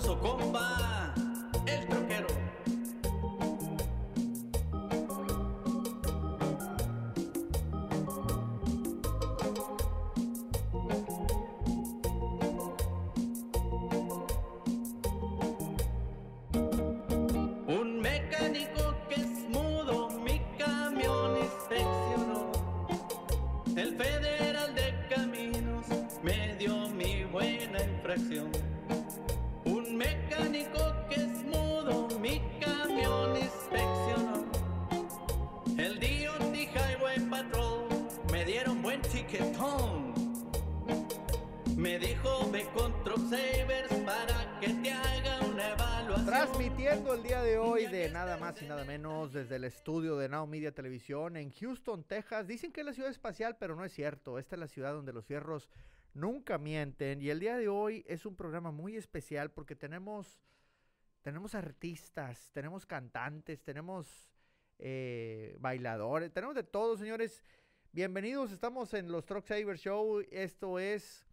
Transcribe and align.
con 0.00 0.18
comba, 0.18 0.91
Me 41.82 41.98
dijo 41.98 42.48
ve 42.52 42.64
con 42.72 42.92
Savers 43.28 43.92
para 44.06 44.60
que 44.60 44.68
te 44.68 44.92
haga 44.92 45.44
una 45.44 45.70
evaluación. 45.72 46.26
Transmitiendo 46.26 47.14
el 47.14 47.24
día 47.24 47.42
de 47.42 47.58
hoy 47.58 47.86
de 47.86 48.08
nada 48.08 48.36
más 48.36 48.62
y 48.62 48.66
nada 48.66 48.84
menos 48.84 49.32
desde 49.32 49.56
el 49.56 49.64
estudio 49.64 50.16
de 50.16 50.28
Now 50.28 50.46
Media 50.46 50.70
Televisión 50.70 51.36
en 51.36 51.50
Houston, 51.50 52.04
Texas. 52.04 52.46
Dicen 52.46 52.70
que 52.70 52.82
es 52.82 52.86
la 52.86 52.92
ciudad 52.92 53.10
espacial, 53.10 53.56
pero 53.58 53.74
no 53.74 53.84
es 53.84 53.92
cierto. 53.92 54.38
Esta 54.38 54.54
es 54.54 54.60
la 54.60 54.68
ciudad 54.68 54.92
donde 54.92 55.12
los 55.12 55.24
fierros 55.26 55.68
nunca 56.14 56.56
mienten. 56.56 57.20
Y 57.20 57.30
el 57.30 57.40
día 57.40 57.56
de 57.56 57.68
hoy 57.68 58.04
es 58.06 58.26
un 58.26 58.36
programa 58.36 58.70
muy 58.70 58.94
especial 58.94 59.50
porque 59.50 59.74
tenemos, 59.74 60.40
tenemos 61.20 61.56
artistas, 61.56 62.48
tenemos 62.52 62.86
cantantes, 62.86 63.60
tenemos 63.60 64.30
eh, 64.78 65.56
bailadores, 65.58 66.32
tenemos 66.32 66.54
de 66.54 66.62
todo, 66.62 66.96
señores. 66.96 67.42
Bienvenidos, 67.90 68.52
estamos 68.52 68.94
en 68.94 69.10
los 69.10 69.26
Truck 69.26 69.44
Saver 69.44 69.76
Show. 69.76 70.22
Esto 70.30 70.78
es 70.78 71.26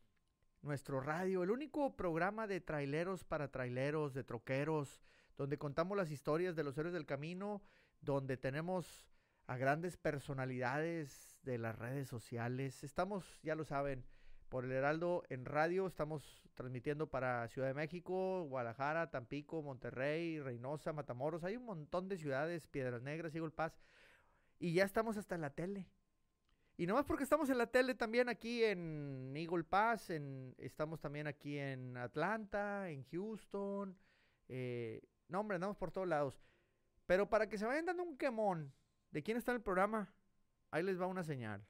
nuestro 0.62 1.00
radio, 1.00 1.44
el 1.44 1.52
único 1.52 1.96
programa 1.96 2.48
de 2.48 2.62
traileros 2.62 3.24
para 3.24 3.50
traileros, 3.50 4.14
de 4.14 4.24
troqueros, 4.24 5.02
donde 5.38 5.58
contamos 5.58 5.98
las 5.98 6.12
historias 6.12 6.56
de 6.56 6.64
los 6.64 6.78
héroes 6.78 6.94
del 6.94 7.06
camino, 7.06 7.62
donde 8.02 8.38
tenemos 8.38 9.08
a 9.48 9.58
grandes 9.58 9.98
personalidades 9.98 11.40
de 11.44 11.58
las 11.58 11.78
redes 11.78 12.08
sociales. 12.08 12.84
Estamos, 12.84 13.40
ya 13.42 13.56
lo 13.56 13.64
saben, 13.64 14.06
por 14.50 14.66
el 14.66 14.72
Heraldo 14.72 15.24
en 15.30 15.46
radio, 15.46 15.88
estamos 15.88 16.44
transmitiendo 16.56 17.08
para 17.08 17.48
Ciudad 17.48 17.68
de 17.68 17.74
México, 17.74 18.44
Guadalajara, 18.44 19.12
Tampico, 19.12 19.62
Monterrey, 19.62 20.40
Reynosa, 20.40 20.92
Matamoros, 20.92 21.44
hay 21.44 21.56
un 21.56 21.66
montón 21.66 22.10
de 22.10 22.18
ciudades, 22.18 22.68
Piedras 22.68 23.02
Negras, 23.02 23.34
Eagle 23.36 23.52
Pass, 23.52 23.80
y 24.58 24.74
ya 24.74 24.84
estamos 24.84 25.18
hasta 25.18 25.36
en 25.36 25.42
la 25.42 25.52
tele. 25.52 25.88
Y 26.80 26.88
nomás 26.88 27.04
porque 27.04 27.26
estamos 27.26 27.50
en 27.50 27.58
la 27.58 27.68
tele 27.68 27.94
también 27.94 28.30
aquí 28.30 28.64
en 28.64 29.34
Eagle 29.36 29.66
Pass, 29.66 30.12
en, 30.12 30.56
estamos 30.58 31.02
también 31.02 31.28
aquí 31.28 31.58
en 31.58 31.98
Atlanta, 31.98 32.90
en 32.90 33.04
Houston. 33.12 33.98
eh, 34.48 35.02
no, 35.28 35.42
hombre, 35.42 35.56
andamos 35.56 35.76
por 35.76 35.92
todos 35.92 36.08
lados. 36.08 36.42
Pero 37.06 37.30
para 37.30 37.50
que 37.50 37.58
se 37.58 37.66
vayan 37.66 37.86
dando 37.86 38.04
un 38.04 38.18
quemón 38.18 38.72
de 39.12 39.22
quién 39.22 39.36
está 39.36 39.52
en 39.52 39.58
el 39.58 39.62
programa, 39.62 40.10
ahí 40.72 40.82
les 40.82 40.98
va 40.98 41.08
una 41.08 41.22
señal. 41.22 41.62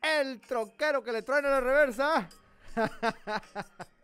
El 0.00 0.40
troquero 0.42 1.02
que 1.02 1.10
le 1.10 1.22
traen 1.22 1.46
a 1.46 1.50
la 1.50 1.60
reversa. 1.60 2.28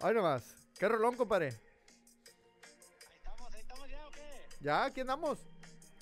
Ay 0.00 0.14
nomás. 0.14 0.54
¿Qué 0.78 0.88
rolón, 0.88 1.16
compadre? 1.16 1.48
Ahí 1.48 3.16
estamos, 3.16 3.52
ahí 3.52 3.60
estamos 3.60 3.90
ya, 3.90 4.06
¿o 4.06 4.10
qué? 4.10 4.46
Ya, 4.60 4.84
aquí 4.84 5.00
andamos. 5.00 5.38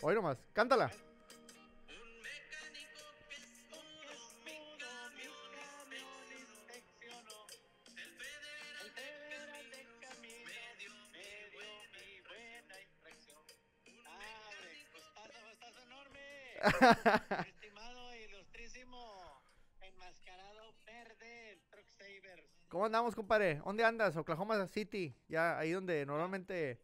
Hoy 0.03 0.15
nomás. 0.15 0.37
Cántala. 0.53 0.91
¿Cómo 22.77 22.85
andamos, 22.85 23.15
compadre? 23.15 23.63
¿Dónde 23.65 23.85
andas? 23.85 24.15
Oklahoma 24.19 24.67
City. 24.67 25.17
Ya, 25.29 25.59
ahí 25.59 25.71
donde 25.73 26.05
normalmente 26.05 26.79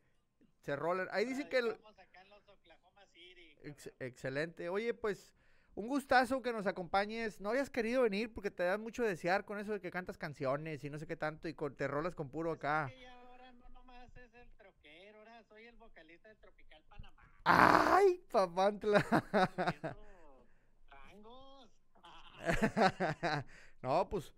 se 0.60 0.74
rolan. 0.74 1.06
Ahí 1.12 1.26
dice 1.26 1.50
que... 1.50 1.58
el- 1.58 1.72
acá 1.72 2.22
en 2.22 2.30
los 2.30 2.48
Oklahoma 2.48 3.04
City. 3.12 3.58
Ex- 3.62 3.92
excelente. 4.00 4.70
Oye, 4.70 4.94
pues, 4.94 5.34
un 5.74 5.88
gustazo 5.88 6.40
que 6.40 6.50
nos 6.50 6.66
acompañes. 6.66 7.42
No 7.42 7.50
habías 7.50 7.68
querido 7.68 8.00
venir 8.00 8.32
porque 8.32 8.50
te 8.50 8.62
das 8.62 8.78
mucho 8.78 9.02
desear 9.02 9.44
con 9.44 9.58
eso 9.58 9.72
de 9.72 9.82
que 9.82 9.90
cantas 9.90 10.16
canciones 10.16 10.82
y 10.82 10.88
no 10.88 10.98
sé 10.98 11.06
qué 11.06 11.14
tanto 11.18 11.46
y 11.46 11.52
con- 11.52 11.76
te 11.76 11.86
rolas 11.86 12.14
con 12.14 12.30
puro 12.30 12.52
acá. 12.52 12.86
Es 12.88 12.94
que 12.94 13.00
ya 13.02 13.12
ahora 13.20 13.52
no 13.52 13.68
nomás 13.68 14.16
es 14.16 14.32
el 14.32 14.50
troquero, 14.54 15.18
ahora 15.18 15.42
soy 15.42 15.66
el 15.66 15.76
vocalista 15.76 16.30
de 16.30 16.36
Tropical 16.36 16.82
Panamá. 16.88 17.22
¡Ay, 17.44 18.24
papantla! 18.30 19.04
Rangos. 20.88 21.70
no, 23.82 24.08
pues, 24.08 24.32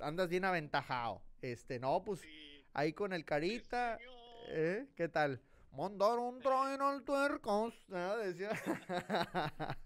andas 0.00 0.28
bien 0.28 0.44
aventajado. 0.44 1.22
Este, 1.42 1.78
no, 1.78 2.02
pues, 2.04 2.20
Sí. 2.20 2.64
ahí 2.74 2.92
con 2.92 3.12
el 3.12 3.24
carita. 3.24 3.98
¿Eh? 4.48 4.86
¿Qué 4.96 5.08
tal? 5.08 5.40
Mandaron 5.72 6.40
traen 6.40 6.80
al 6.80 7.04
tuercos. 7.04 7.74
¿no? 7.88 8.16
Decía. 8.18 8.50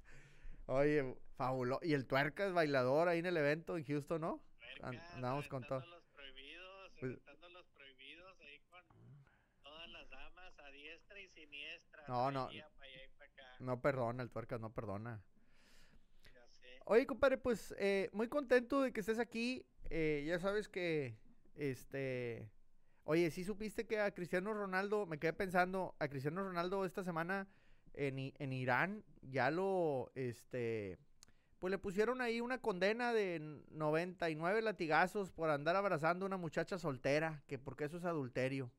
Oye, 0.66 1.16
fabuloso. 1.36 1.80
Y 1.84 1.94
el 1.94 2.06
tuercas 2.06 2.52
bailador 2.52 3.08
ahí 3.08 3.18
en 3.18 3.26
el 3.26 3.36
evento 3.36 3.76
en 3.76 3.84
Houston, 3.84 4.20
¿no? 4.20 4.42
Puercas, 4.80 5.14
andamos 5.14 5.48
con 5.48 5.64
todo. 5.64 5.78
aventando 5.78 5.96
los 5.96 6.06
prohibidos, 6.14 6.92
Pues- 7.00 7.12
aventando 7.26 7.48
los 7.50 7.66
prohibidos 7.70 8.40
ahí 8.40 8.58
con 8.70 8.82
todas 9.62 9.88
las 9.90 10.08
damas 10.08 10.58
a 10.60 10.70
diestra 10.70 11.18
y 11.20 11.28
siniestra. 11.28 12.04
No, 12.08 12.30
no. 12.30 12.46
allá, 12.46 12.68
pa' 12.78 12.84
allá 12.84 13.04
y 13.04 13.08
pa' 13.18 13.24
acá, 13.24 13.56
No 13.58 13.80
perdona, 13.80 14.22
el 14.22 14.30
tuercas 14.30 14.60
no 14.60 14.72
perdona. 14.72 15.22
Oye, 16.84 17.06
compadre, 17.06 17.38
pues 17.38 17.74
eh, 17.78 18.08
muy 18.12 18.28
contento 18.28 18.82
de 18.82 18.92
que 18.92 19.00
estés 19.00 19.18
aquí. 19.18 19.64
Eh, 19.90 20.24
ya 20.26 20.38
sabes 20.38 20.68
que, 20.68 21.16
este, 21.54 22.50
oye, 23.04 23.30
sí 23.30 23.44
supiste 23.44 23.86
que 23.86 24.00
a 24.00 24.12
Cristiano 24.12 24.54
Ronaldo, 24.54 25.06
me 25.06 25.18
quedé 25.18 25.32
pensando, 25.32 25.94
a 25.98 26.08
Cristiano 26.08 26.42
Ronaldo 26.42 26.84
esta 26.84 27.04
semana 27.04 27.46
en, 27.94 28.32
en 28.38 28.52
Irán 28.52 29.04
ya 29.22 29.50
lo, 29.50 30.10
este, 30.14 30.98
pues 31.58 31.70
le 31.70 31.78
pusieron 31.78 32.20
ahí 32.20 32.40
una 32.40 32.58
condena 32.58 33.12
de 33.12 33.60
99 33.70 34.62
latigazos 34.62 35.30
por 35.30 35.50
andar 35.50 35.76
abrazando 35.76 36.24
a 36.24 36.26
una 36.26 36.36
muchacha 36.36 36.78
soltera, 36.78 37.42
que 37.46 37.58
porque 37.58 37.84
eso 37.84 37.98
es 37.98 38.04
adulterio. 38.04 38.70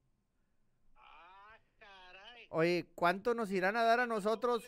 Ah, 0.97 1.57
caray. 1.79 2.47
Oye, 2.49 2.87
¿cuánto 2.95 3.33
nos 3.33 3.51
irán 3.51 3.77
a 3.77 3.83
dar 3.83 3.99
a 4.01 4.07
nosotros? 4.07 4.63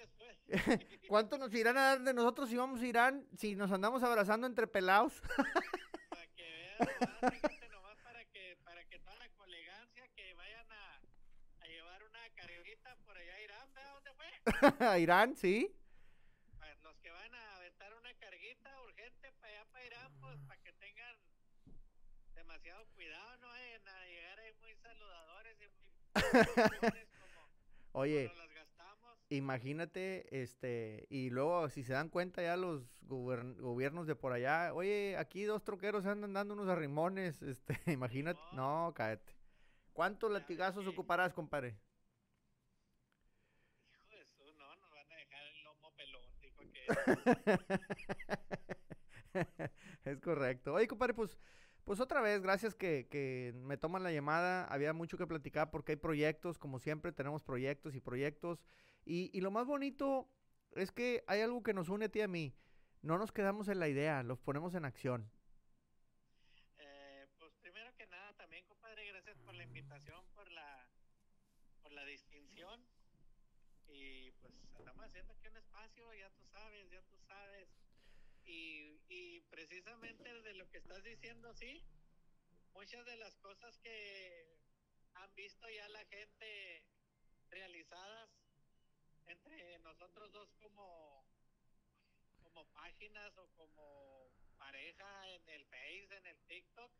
¿Cuánto 1.09 1.37
nos 1.37 1.53
irán 1.53 1.77
a 1.77 1.81
dar 1.81 2.01
de 2.01 2.13
nosotros 2.13 2.49
si 2.49 2.57
vamos 2.57 2.81
a 2.81 2.85
Irán, 2.85 3.25
si 3.35 3.55
nos 3.55 3.71
andamos 3.71 4.03
abrazando 4.03 4.45
entre 4.45 4.67
pelados? 4.67 5.21
Para 6.09 6.27
que 6.35 6.43
vean 6.43 7.71
nomás, 7.71 7.97
para 8.03 8.23
que, 8.25 8.57
para 8.63 8.83
que 8.85 8.99
toda 8.99 9.15
la 9.15 9.29
colegancia 9.29 10.07
que 10.15 10.33
vayan 10.35 10.71
a, 10.71 11.01
a 11.61 11.67
llevar 11.67 12.03
una 12.03 12.29
carguita 12.35 12.95
por 13.05 13.17
allá 13.17 13.33
a 13.33 13.41
Irán, 13.41 13.73
¿ve 13.73 13.81
a 13.81 13.91
dónde 13.91 14.11
fue? 14.13 14.27
a 14.87 14.99
Irán, 14.99 15.35
sí. 15.35 15.75
Para 16.59 16.75
los 16.75 16.97
que 16.99 17.09
van 17.09 17.33
a 17.33 17.55
aventar 17.55 17.93
una 17.95 18.13
carguita 18.15 18.81
urgente 18.83 19.31
para 19.39 19.53
allá 19.53 19.65
para 19.71 19.85
Irán, 19.85 20.11
pues 20.19 20.39
para 20.47 20.61
que 20.61 20.73
tengan 20.73 21.15
demasiado 22.35 22.85
cuidado, 22.93 23.37
no 23.37 23.47
vayan 23.47 23.87
a 23.87 24.05
llegar 24.05 24.39
ahí 24.39 24.53
muy 24.61 24.75
saludadores 24.75 25.57
y 25.61 25.67
muy 25.67 25.85
Oye, 27.93 28.23
gastamos. 28.25 28.44
Imagínate, 29.29 30.41
este, 30.41 31.07
y 31.09 31.29
luego 31.29 31.69
si 31.69 31.83
se 31.83 31.93
dan 31.93 32.09
cuenta 32.09 32.41
ya 32.41 32.55
los 32.57 32.83
gobiernos 33.01 34.07
de 34.07 34.15
por 34.15 34.33
allá, 34.33 34.73
oye, 34.73 35.17
aquí 35.17 35.43
dos 35.43 35.63
troqueros 35.63 36.05
andan 36.05 36.33
dando 36.33 36.53
unos 36.53 36.69
arrimones, 36.69 37.41
este, 37.41 37.79
imagínate, 37.91 38.47
no, 38.51 38.93
cállate. 38.95 39.33
¿Cuántos 39.93 40.31
Ya 40.31 40.33
latigazos 40.33 40.87
ocuparás, 40.87 41.33
compadre? 41.33 41.77
Hijo 43.93 44.15
de 44.15 44.25
su, 44.25 44.53
no, 44.53 44.75
nos 44.75 44.91
van 44.91 45.11
a 45.11 45.15
dejar 45.15 45.41
el 45.47 45.63
lomo 45.63 45.91
pelón, 45.95 46.39
dijo 46.39 46.63
que 46.71 46.85
es 50.05 50.19
correcto. 50.19 50.73
Oye, 50.73 50.87
compadre, 50.87 51.13
pues 51.13 51.37
Pues 51.85 51.99
otra 51.99 52.19
vez, 52.19 52.41
gracias 52.41 52.73
que, 52.73 53.07
que 53.11 53.53
me 53.57 53.77
toman 53.77 54.01
la 54.01 54.11
llamada. 54.11 54.65
Había 54.65 54.91
mucho 54.91 55.19
que 55.19 55.27
platicar 55.27 55.69
porque 55.69 55.91
hay 55.91 55.97
proyectos, 55.97 56.57
como 56.57 56.79
siempre, 56.79 57.11
tenemos 57.11 57.43
proyectos 57.43 57.93
y 57.93 58.01
proyectos. 58.01 58.59
Y, 59.05 59.39
lo 59.39 59.51
más 59.51 59.67
bonito 59.67 60.27
es 60.71 60.91
que 60.91 61.23
hay 61.27 61.41
algo 61.41 61.61
que 61.61 61.75
nos 61.75 61.89
une 61.89 62.05
a 62.05 62.09
ti 62.09 62.19
y 62.19 62.21
a 62.23 62.27
mí. 62.27 62.55
No 63.03 63.19
nos 63.19 63.31
quedamos 63.31 63.67
en 63.67 63.79
la 63.79 63.87
idea, 63.87 64.23
los 64.23 64.39
ponemos 64.39 64.73
en 64.73 64.83
acción. 64.83 65.29
Eh, 66.79 67.27
pues 67.37 67.53
primero 67.61 67.95
que 67.95 68.07
nada, 68.07 68.33
también, 68.33 68.65
compadre, 68.65 69.05
gracias 69.05 69.37
por 69.45 69.53
la 69.53 69.63
invitación, 69.63 70.25
por 70.33 70.49
la, 70.51 70.87
por 71.83 71.91
la 71.91 72.03
distinción. 72.05 72.83
Y 73.89 74.31
pues 74.41 74.55
estamos 74.79 75.05
haciendo 75.05 75.33
aquí 75.33 75.47
un 75.49 75.57
espacio, 75.57 76.13
ya 76.15 76.31
tú 76.31 76.43
sabes, 76.51 76.89
ya 76.89 77.01
tú 77.03 77.15
sabes. 77.27 77.69
Y, 78.45 79.01
y 79.09 79.41
precisamente 79.49 80.41
de 80.41 80.53
lo 80.53 80.69
que 80.69 80.77
estás 80.77 81.03
diciendo, 81.03 81.53
sí, 81.53 81.83
muchas 82.73 83.05
de 83.05 83.17
las 83.17 83.35
cosas 83.37 83.77
que 83.79 84.57
han 85.15 85.33
visto 85.35 85.67
ya 85.69 85.87
la 85.89 86.05
gente 86.05 86.85
realizadas 87.49 88.29
entre 89.27 89.79
nosotros 89.79 90.31
dos 90.31 90.53
como 90.61 91.25
como 92.43 92.65
páginas 92.73 93.37
o 93.37 93.47
como 93.57 94.31
pareja 94.57 95.29
en 95.29 95.49
el 95.49 95.65
Face, 95.65 96.15
en 96.15 96.25
el 96.27 96.39
TikTok, 96.47 96.91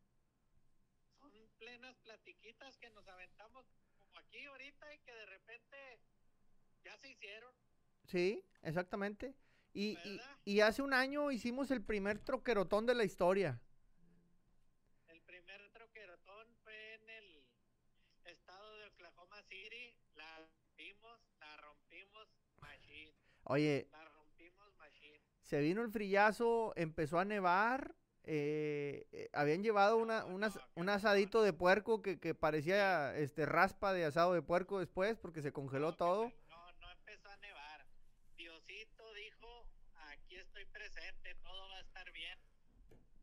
son 1.20 1.32
plenas 1.58 1.96
platiquitas 2.00 2.78
que 2.78 2.90
nos 2.90 3.08
aventamos 3.08 3.66
como 4.00 4.20
aquí 4.20 4.44
ahorita 4.46 4.94
y 4.94 5.00
que 5.00 5.14
de 5.14 5.26
repente 5.28 6.00
ya 6.84 6.98
se 6.98 7.10
hicieron. 7.10 7.54
Sí, 8.06 8.44
exactamente. 8.64 9.34
Y, 9.76 9.98
y, 10.46 10.62
hace 10.62 10.82
un 10.82 10.94
año 10.94 11.32
hicimos 11.32 11.70
el 11.70 11.82
primer 11.84 12.20
troquerotón 12.20 12.86
de 12.86 12.96
la 12.96 13.04
historia. 13.04 13.60
El 15.08 15.22
primer 15.24 15.70
troquerotón 15.74 16.48
fue 16.64 16.94
en 16.94 17.10
el 17.10 17.44
estado 18.24 18.78
de 18.78 18.86
Oklahoma 18.88 19.42
City, 19.50 19.94
la 20.16 20.40
rompimos, 20.40 21.20
la 21.42 21.58
rompimos 21.58 22.28
machine, 22.62 23.12
Oye, 23.44 23.88
la 23.92 24.06
rompimos 24.06 24.74
machine. 24.78 25.20
se 25.42 25.60
vino 25.60 25.82
el 25.82 25.92
frillazo, 25.92 26.72
empezó 26.78 27.20
a 27.20 27.26
nevar. 27.26 27.94
eh, 28.28 29.06
eh, 29.12 29.30
habían 29.34 29.62
llevado 29.62 29.98
una, 29.98 30.24
No, 30.24 30.50
un 30.76 30.90
asadito 30.90 31.44
de 31.44 31.54
puerco 31.54 32.02
que, 32.02 32.18
que 32.20 32.34
parecía 32.34 33.16
este 33.18 33.46
raspa 33.46 33.94
de 33.94 34.06
asado 34.06 34.34
de 34.34 34.42
puerco 34.42 34.80
después 34.80 35.18
porque 35.18 35.42
se 35.44 35.52
congeló 35.52 35.94
todo. 35.96 36.30
pe- 36.30 36.36
No, 36.50 36.72
no 36.80 36.92
empezó 36.92 37.30
a 37.30 37.38
nevar. 37.38 37.86
Diosito 38.36 39.14
dijo, 39.14 39.68
aquí 40.10 40.38
estoy 40.38 40.66
presente, 40.66 41.36
todo 41.44 41.70
va 41.70 41.78
a 41.78 41.82
estar 41.82 42.12
bien. 42.12 42.40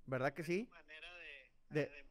¿Verdad 0.07 0.33
que 0.35 0.45
sí? 0.45 0.69
manera 0.71 1.09
de, 1.17 1.81
De- 1.81 1.87
de 1.87 2.03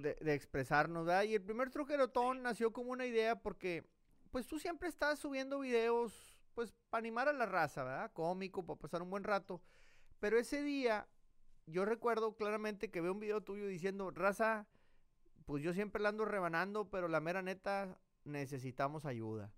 de, 0.00 0.14
de 0.16 0.34
expresarnos, 0.34 1.06
¿verdad? 1.06 1.22
Y 1.22 1.34
el 1.34 1.42
primer 1.42 1.70
troquerotón 1.70 2.42
nació 2.42 2.72
como 2.72 2.90
una 2.90 3.06
idea 3.06 3.36
porque, 3.36 3.84
pues 4.32 4.46
tú 4.46 4.58
siempre 4.58 4.88
estás 4.88 5.20
subiendo 5.20 5.60
videos, 5.60 6.36
pues 6.54 6.72
para 6.90 6.98
animar 6.98 7.28
a 7.28 7.32
la 7.32 7.46
raza, 7.46 7.84
¿verdad? 7.84 8.10
Cómico, 8.12 8.66
para 8.66 8.80
pasar 8.80 9.02
un 9.02 9.10
buen 9.10 9.22
rato. 9.22 9.62
Pero 10.18 10.36
ese 10.36 10.62
día, 10.62 11.06
yo 11.66 11.84
recuerdo 11.84 12.36
claramente 12.36 12.90
que 12.90 13.00
veo 13.00 13.12
un 13.12 13.20
video 13.20 13.40
tuyo 13.42 13.68
diciendo, 13.68 14.10
raza, 14.10 14.66
pues 15.46 15.62
yo 15.62 15.72
siempre 15.72 16.02
la 16.02 16.08
ando 16.08 16.24
rebanando, 16.24 16.90
pero 16.90 17.06
la 17.06 17.20
mera 17.20 17.42
neta, 17.42 17.96
necesitamos 18.24 19.04
ayuda. 19.04 19.52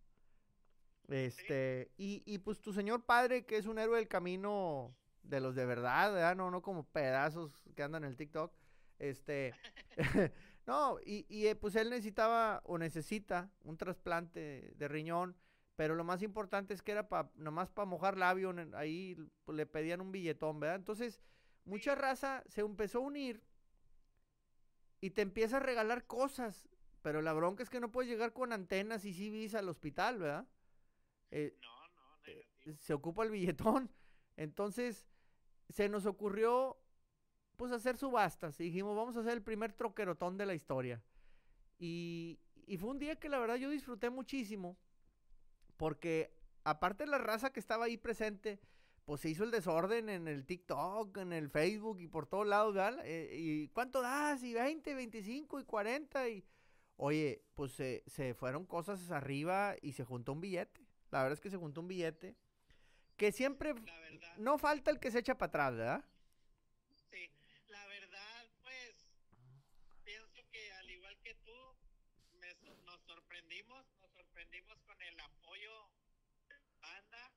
Este, 1.08 1.92
y, 1.96 2.22
y 2.26 2.38
pues 2.38 2.60
tu 2.60 2.72
señor 2.72 3.04
padre, 3.04 3.46
que 3.46 3.56
es 3.56 3.66
un 3.66 3.78
héroe 3.78 3.96
del 3.96 4.08
camino 4.08 4.92
de 5.28 5.40
los 5.40 5.54
de 5.54 5.66
verdad, 5.66 6.12
¿verdad? 6.12 6.36
No, 6.36 6.50
no 6.50 6.62
como 6.62 6.84
pedazos 6.84 7.52
que 7.74 7.82
andan 7.82 8.04
en 8.04 8.10
el 8.10 8.16
TikTok. 8.16 8.52
Este, 8.98 9.56
no, 10.66 10.98
y, 11.04 11.26
y, 11.28 11.46
eh, 11.48 11.56
pues 11.56 11.76
él 11.76 11.90
necesitaba 11.90 12.62
o 12.64 12.78
necesita 12.78 13.50
un 13.62 13.76
trasplante 13.76 14.72
de 14.76 14.88
riñón, 14.88 15.36
pero 15.76 15.94
lo 15.94 16.04
más 16.04 16.22
importante 16.22 16.74
es 16.74 16.82
que 16.82 16.92
era 16.92 17.08
pa, 17.08 17.30
nomás 17.36 17.70
para 17.70 17.86
mojar 17.86 18.16
labio, 18.16 18.54
ahí 18.74 19.16
pues, 19.44 19.56
le 19.56 19.66
pedían 19.66 20.00
un 20.00 20.12
billetón, 20.12 20.60
¿verdad? 20.60 20.76
Entonces, 20.76 21.20
mucha 21.64 21.94
raza 21.94 22.42
se 22.48 22.62
empezó 22.62 22.98
a 22.98 23.02
unir 23.02 23.42
y 25.00 25.10
te 25.10 25.22
empieza 25.22 25.58
a 25.58 25.60
regalar 25.60 26.06
cosas, 26.06 26.68
pero 27.02 27.22
la 27.22 27.32
bronca 27.32 27.62
es 27.62 27.70
que 27.70 27.80
no 27.80 27.92
puedes 27.92 28.10
llegar 28.10 28.32
con 28.32 28.52
antenas 28.52 29.04
y 29.04 29.12
CVs 29.12 29.54
al 29.54 29.68
hospital, 29.68 30.18
¿verdad? 30.18 30.48
Eh, 31.30 31.56
No, 31.62 31.88
no, 31.88 32.18
negativo. 32.26 32.76
se 32.80 32.94
ocupa 32.94 33.24
el 33.24 33.30
billetón. 33.30 33.90
Entonces, 34.36 35.08
se 35.68 35.88
nos 35.88 36.06
ocurrió, 36.06 36.76
pues, 37.56 37.72
hacer 37.72 37.96
subastas. 37.96 38.60
Y 38.60 38.64
dijimos, 38.64 38.96
vamos 38.96 39.16
a 39.16 39.20
hacer 39.20 39.32
el 39.32 39.42
primer 39.42 39.72
troquerotón 39.72 40.36
de 40.36 40.46
la 40.46 40.54
historia. 40.54 41.02
Y, 41.78 42.38
y 42.66 42.76
fue 42.78 42.90
un 42.90 42.98
día 42.98 43.16
que 43.16 43.28
la 43.28 43.38
verdad 43.38 43.56
yo 43.56 43.70
disfruté 43.70 44.10
muchísimo. 44.10 44.76
Porque, 45.76 46.34
aparte 46.64 47.04
de 47.04 47.10
la 47.10 47.18
raza 47.18 47.52
que 47.52 47.60
estaba 47.60 47.84
ahí 47.84 47.96
presente, 47.96 48.60
pues 49.06 49.20
se 49.20 49.30
hizo 49.30 49.44
el 49.44 49.52
desorden 49.52 50.08
en 50.08 50.26
el 50.26 50.44
TikTok, 50.44 51.16
en 51.18 51.32
el 51.32 51.48
Facebook 51.48 52.00
y 52.00 52.08
por 52.08 52.26
todos 52.26 52.46
lados. 52.46 52.76
Eh, 53.04 53.30
¿Y 53.32 53.68
cuánto 53.68 54.02
das? 54.02 54.42
Y 54.42 54.52
20, 54.52 54.94
25 54.94 55.60
y 55.60 55.64
40 55.64 56.28
y... 56.28 56.44
Oye, 56.98 57.44
pues 57.54 57.72
se, 57.72 58.02
se 58.06 58.34
fueron 58.34 58.64
cosas 58.64 59.10
arriba 59.10 59.76
y 59.82 59.92
se 59.92 60.04
juntó 60.04 60.32
un 60.32 60.40
billete. 60.40 60.80
La 61.10 61.22
verdad 61.22 61.34
es 61.34 61.40
que 61.40 61.50
se 61.50 61.56
juntó 61.56 61.82
un 61.82 61.88
billete. 61.88 62.36
Que 63.16 63.32
siempre 63.32 63.74
no 64.38 64.58
falta 64.58 64.90
el 64.90 65.00
que 65.00 65.10
se 65.10 65.20
echa 65.20 65.36
para 65.38 65.48
atrás, 65.48 65.76
¿verdad? 65.76 66.04
sí. 67.10 67.30
La 67.68 67.86
verdad, 67.86 68.50
pues, 68.62 68.94
pienso 70.04 70.40
que 70.50 70.72
al 70.72 70.90
igual 70.90 71.16
que 71.22 71.34
tú, 71.36 71.76
me 72.40 72.52
nos 72.84 73.00
sorprendimos, 73.02 73.86
nos 74.00 74.12
sorprendimos 74.12 74.78
con 74.82 75.00
el 75.02 75.18
apoyo 75.20 75.90
de 76.48 76.56
banda 76.80 77.32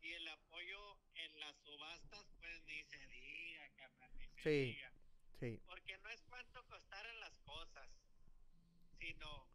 y 0.00 0.12
el 0.14 0.28
apoyo 0.28 0.98
en 1.14 1.38
las 1.40 1.56
subastas, 1.58 2.26
pues 2.40 2.62
ni 2.64 2.82
se 2.84 3.06
diga, 3.06 3.68
carnal, 3.76 4.10
ni 4.16 4.26
se 4.28 4.42
Sí. 4.42 4.72
diga. 4.74 4.92
Sí. 5.38 5.60
Porque 5.66 5.98
no 5.98 6.08
es 6.10 6.22
cuánto 6.28 6.64
costaran 6.66 7.20
las 7.20 7.38
cosas, 7.40 7.88
sino 8.98 9.46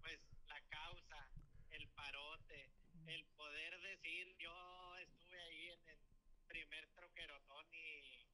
pues 0.00 0.20
la 0.46 0.60
causa, 0.68 1.30
el 1.70 1.88
parote, 1.88 2.70
el 3.06 3.24
poder 3.36 3.80
decir 3.80 4.34
yo 4.38 4.96
estuve 4.98 5.40
ahí 5.42 5.68
en 5.70 5.88
el 5.88 5.98
primer 6.46 6.88
troquerotón 6.94 7.66
y 7.74 8.26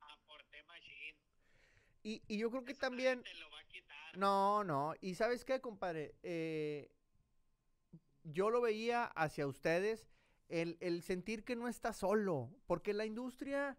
aporté 0.00 0.62
machine. 0.64 1.18
Y, 2.02 2.22
y 2.26 2.38
yo 2.38 2.50
creo 2.50 2.64
que 2.64 2.72
Eso 2.72 2.80
también... 2.80 3.22
te 3.22 3.34
lo 3.34 3.50
va 3.50 3.60
a 3.60 3.64
quitar. 3.64 4.18
No, 4.18 4.64
no. 4.64 4.94
¿Y 5.00 5.14
sabes 5.14 5.44
qué, 5.44 5.60
compadre? 5.60 6.14
Eh, 6.22 6.90
yo 8.24 8.50
lo 8.50 8.60
veía 8.60 9.04
hacia 9.04 9.46
ustedes, 9.46 10.08
el, 10.48 10.76
el 10.80 11.02
sentir 11.02 11.44
que 11.44 11.56
no 11.56 11.68
está 11.68 11.92
solo, 11.92 12.50
porque 12.66 12.92
la 12.92 13.04
industria 13.06 13.78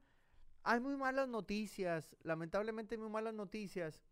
hay 0.63 0.79
muy 0.79 0.95
malas 0.95 1.27
noticias, 1.27 2.15
lamentablemente 2.21 2.97
muy 2.97 3.09
malas 3.09 3.33
noticias, 3.33 4.03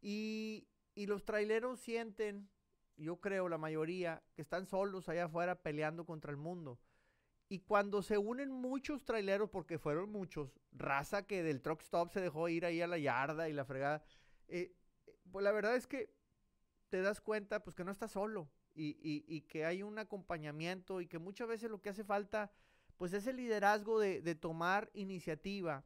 y, 0.00 0.68
y 0.94 1.06
los 1.06 1.24
traileros 1.24 1.80
sienten, 1.80 2.48
yo 2.96 3.20
creo 3.20 3.48
la 3.48 3.58
mayoría, 3.58 4.22
que 4.34 4.42
están 4.42 4.66
solos 4.66 5.08
allá 5.08 5.24
afuera 5.24 5.60
peleando 5.62 6.04
contra 6.04 6.30
el 6.30 6.36
mundo. 6.36 6.78
Y 7.48 7.60
cuando 7.60 8.02
se 8.02 8.18
unen 8.18 8.50
muchos 8.50 9.04
traileros, 9.04 9.50
porque 9.50 9.78
fueron 9.78 10.10
muchos, 10.10 10.50
raza 10.72 11.26
que 11.26 11.42
del 11.42 11.60
truck 11.60 11.82
stop 11.82 12.10
se 12.10 12.20
dejó 12.20 12.48
ir 12.48 12.64
ahí 12.64 12.80
a 12.80 12.86
la 12.86 12.98
yarda 12.98 13.48
y 13.48 13.52
la 13.52 13.64
fregada, 13.64 14.02
eh, 14.48 14.74
pues 15.30 15.44
la 15.44 15.52
verdad 15.52 15.76
es 15.76 15.86
que 15.86 16.10
te 16.88 17.02
das 17.02 17.20
cuenta 17.20 17.62
pues 17.62 17.74
que 17.76 17.84
no 17.84 17.90
estás 17.92 18.12
solo 18.12 18.48
y, 18.74 18.96
y- 19.28 19.42
que 19.42 19.64
hay 19.64 19.82
un 19.82 19.98
acompañamiento 19.98 21.00
y 21.00 21.06
que 21.06 21.18
muchas 21.18 21.48
veces 21.48 21.70
lo 21.70 21.80
que 21.80 21.90
hace 21.90 22.04
falta 22.04 22.52
pues 22.96 23.12
es 23.12 23.26
el 23.26 23.36
liderazgo 23.36 23.98
de, 24.00 24.20
de 24.22 24.34
tomar 24.34 24.90
iniciativa 24.94 25.84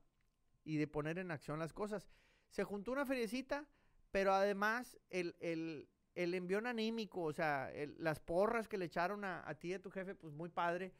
y 0.64 0.76
de 0.76 0.86
poner 0.86 1.18
en 1.18 1.30
acción 1.30 1.58
las 1.58 1.72
cosas. 1.72 2.08
Se 2.50 2.64
juntó 2.64 2.92
una 2.92 3.06
feriecita, 3.06 3.66
pero 4.10 4.32
además 4.34 4.98
el, 5.10 5.36
el, 5.40 5.88
el 6.14 6.34
envión 6.34 6.66
anímico, 6.66 7.22
o 7.22 7.32
sea, 7.32 7.70
las 7.98 8.20
porras 8.20 8.68
que 8.68 8.78
le 8.78 8.86
echaron 8.86 9.24
a, 9.24 9.48
a 9.48 9.54
ti 9.54 9.68
y 9.68 9.74
a 9.74 9.82
tu 9.82 9.90
jefe, 9.90 10.14
pues 10.14 10.32
muy 10.32 10.48
padre. 10.50 10.92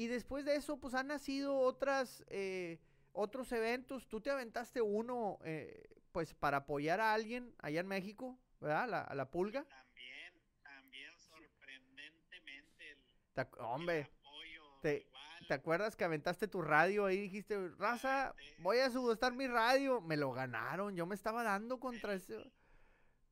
Y 0.00 0.06
después 0.06 0.44
de 0.46 0.54
eso, 0.56 0.78
pues 0.80 0.94
han 0.94 1.08
nacido 1.08 1.56
otras, 1.58 2.24
eh, 2.28 2.78
otros 3.12 3.52
eventos. 3.52 4.08
Tú 4.08 4.20
te 4.20 4.30
aventaste 4.30 4.80
uno, 4.80 5.38
eh, 5.44 5.88
pues 6.12 6.32
para 6.34 6.58
apoyar 6.58 7.00
a 7.00 7.12
alguien 7.12 7.54
allá 7.58 7.80
en 7.80 7.86
México, 7.86 8.38
¿verdad? 8.60 8.88
La- 8.88 9.02
a 9.02 9.14
la 9.14 9.30
pulga. 9.30 9.64
También, 9.64 10.32
también 10.62 11.12
sorprendentemente 11.18 12.90
el, 12.92 12.98
Te 13.34 13.42
el 13.42 13.48
hombre, 13.58 14.10
apoyo 14.20 14.78
te- 14.82 15.06
igual. 15.06 15.46
¿te 15.48 15.54
acuerdas 15.54 15.96
que 15.96 16.04
aventaste 16.04 16.48
tu 16.48 16.62
radio 16.62 17.04
ahí? 17.04 17.20
Dijiste, 17.20 17.68
raza, 17.76 18.34
Sí. 18.38 18.54
voy 18.60 18.78
a 18.78 18.88
subastar 18.90 19.34
mi 19.34 19.46
radio. 19.48 20.00
Me 20.00 20.16
lo 20.16 20.32
ganaron. 20.32 20.96
Yo 20.96 21.04
me 21.06 21.14
estaba 21.14 21.42
dando 21.42 21.78
contra 21.78 22.14
ese. 22.14 22.50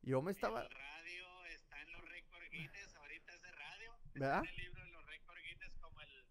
Yo 0.03 0.21
me 0.21 0.33
estaba. 0.33 0.63
El 0.63 0.71
radio 0.71 1.45
está 1.47 1.81
en 1.81 1.93
los 1.93 2.09
récord 2.11 2.43
Guinness, 2.51 2.95
ahorita 2.97 3.33
es 3.35 3.43
de 3.43 3.53
radio. 3.53 3.93
Está 3.95 4.19
¿Verdad? 4.21 4.43
en 4.45 4.49
el 4.51 4.57
libro 4.57 4.83
de 4.83 4.91
los 4.91 5.07
récord 5.07 5.37
Guinness 5.43 5.79
como 5.81 6.01
el 6.01 6.25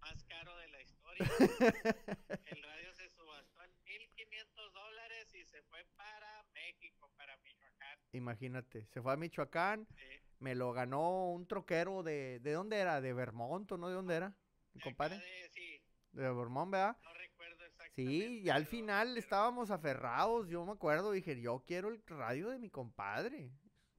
más 0.00 0.24
caro 0.24 0.56
de 0.56 0.68
la 0.68 0.80
historia. 0.82 1.09
El 1.24 2.62
radio 2.62 2.92
se 2.94 3.08
subastó 3.10 3.62
en 3.64 3.70
1.500 3.84 4.72
dólares 4.72 5.34
y 5.34 5.44
se 5.44 5.62
fue 5.62 5.84
para 5.96 6.44
México, 6.54 7.10
para 7.16 7.36
Michoacán. 7.38 7.98
Imagínate, 8.12 8.86
se 8.86 9.02
fue 9.02 9.12
a 9.12 9.16
Michoacán, 9.16 9.86
Sí. 9.96 10.20
me 10.38 10.54
lo 10.54 10.72
ganó 10.72 11.30
un 11.32 11.46
troquero 11.46 12.02
de, 12.02 12.40
¿de 12.40 12.52
dónde 12.52 12.78
era? 12.78 13.00
¿De 13.00 13.12
Vermont 13.12 13.70
o 13.72 13.76
no? 13.76 13.88
¿De 13.88 13.94
dónde 13.94 14.14
era? 14.16 14.34
Mi 14.72 14.80
compadre. 14.80 15.16
de- 15.18 15.50
sí, 15.52 15.82
De 16.12 16.22
Vermont, 16.32 16.72
¿verdad? 16.72 16.96
no 17.02 17.12
recuerdo 17.14 17.64
exactamente. 17.64 17.94
Sí, 18.02 18.40
y 18.44 18.48
al 18.50 18.66
final 18.66 19.08
pero- 19.08 19.18
estábamos 19.20 19.70
aferrados, 19.70 20.48
yo 20.48 20.64
me 20.64 20.72
acuerdo, 20.72 21.12
dije, 21.12 21.40
yo 21.40 21.64
quiero 21.66 21.88
el 21.88 22.02
radio 22.06 22.48
de 22.50 22.58
mi 22.58 22.70
compadre, 22.70 23.50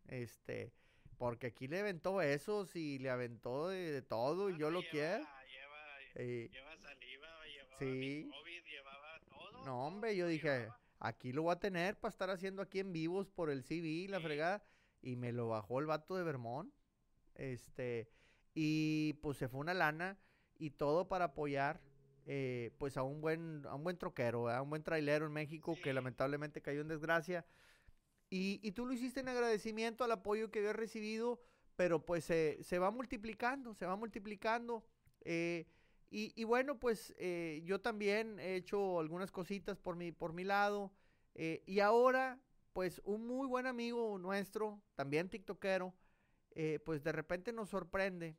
este, 0.08 0.74
porque 1.18 1.48
aquí 1.48 1.68
le 1.68 1.80
aventó 1.82 2.22
esos 2.22 2.75
y 2.75 2.98
le 3.00 3.10
aventó 3.10 3.68
de, 3.70 3.92
de 3.92 4.01
todo 4.01 4.50
y 4.50 4.54
no, 4.54 4.60
yo 4.60 4.66
no, 4.68 4.72
lo 4.72 4.82
lleva- 4.82 4.92
quiero. 4.92 5.18
Lleva, 5.20 6.01
Eh, 6.16 6.50
lleva 6.51 6.75
Sí. 7.86 8.26
mi 8.26 8.30
COVID, 8.30 8.64
llevaba 8.66 9.20
todo. 9.30 9.66
no, 9.66 9.88
hombre, 9.88 10.16
yo 10.16 10.28
dije, 10.28 10.48
llevaba. 10.60 10.80
aquí 11.00 11.32
lo 11.34 11.44
voy 11.44 11.54
a 11.54 11.60
tener 11.60 12.00
para 12.00 12.10
estar 12.12 12.30
haciendo 12.30 12.62
aquí 12.62 12.80
en 12.80 12.92
vivos 12.94 13.30
por 13.30 13.50
el 13.50 13.64
CB, 13.64 14.08
la 14.10 14.18
Sí. 14.20 14.24
fregada, 14.24 14.64
y 15.02 15.16
me 15.16 15.32
lo 15.32 15.48
bajó 15.50 15.80
el 15.80 15.86
vato 15.88 16.16
de 16.16 16.24
Vermont, 16.24 16.74
este, 17.36 18.10
y 18.54 19.14
pues 19.22 19.38
se 19.38 19.48
fue 19.48 19.60
una 19.60 19.74
lana 19.74 20.18
y 20.58 20.72
todo 20.72 21.08
para 21.08 21.26
apoyar, 21.26 21.82
eh, 22.26 22.72
pues 22.78 22.98
a 22.98 23.04
un 23.04 23.20
buen, 23.22 23.66
a 23.66 23.76
un 23.76 23.84
buen 23.84 23.98
troquero, 23.98 24.48
a 24.50 24.62
un 24.62 24.70
buen 24.70 24.84
trailero 24.84 25.26
en 25.26 25.32
México 25.34 25.76
que 25.82 25.94
lamentablemente 25.94 26.62
cayó 26.62 26.82
en 26.82 26.88
desgracia. 26.88 27.46
Y, 28.30 28.60
y 28.64 28.72
tú 28.74 28.86
lo 28.86 28.94
hiciste 28.94 29.20
en 29.22 29.28
agradecimiento 29.30 30.04
al 30.04 30.12
apoyo 30.12 30.52
que 30.52 30.60
había 30.60 30.74
recibido, 30.74 31.42
pero 31.76 32.06
pues 32.06 32.24
se 32.26 32.60
se 32.64 32.78
va 32.80 32.92
multiplicando, 32.92 33.74
se 33.74 33.86
va 33.86 33.96
multiplicando. 33.96 34.86
eh, 35.24 35.66
y, 36.13 36.44
bueno, 36.44 36.77
pues 36.77 37.13
eh, 37.18 37.62
yo 37.63 37.80
también 37.80 38.38
he 38.39 38.56
hecho 38.56 39.00
algunas 39.00 39.32
cositas 39.32 39.80
por 39.80 39.96
mi, 39.96 40.12
por 40.12 40.34
mi 40.34 40.44
lado. 40.44 40.91
eh, 41.36 41.63
y 41.65 41.80
ahora, 41.80 42.38
pues 42.74 43.01
un 43.06 43.25
muy 43.25 43.48
buen 43.48 43.65
amigo 43.65 44.18
nuestro, 44.18 44.82
también 44.96 45.30
tiktokero, 45.30 45.94
eh, 46.51 46.80
pues 46.86 47.01
de 47.03 47.13
repente 47.13 47.53
nos 47.53 47.70
sorprende 47.70 48.36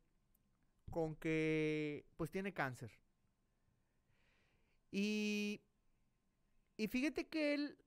con 0.90 1.16
que 1.16 2.04
pues 2.16 2.30
tiene 2.30 2.52
cáncer. 2.52 2.92
Y, 4.90 5.62
y 6.76 6.86
fíjate 6.88 7.26
que 7.26 7.54
él, 7.54 7.78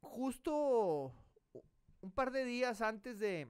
justo 0.00 1.14
un 2.00 2.10
par 2.10 2.32
de 2.32 2.44
días 2.44 2.80
antes 2.80 3.20
de, 3.20 3.48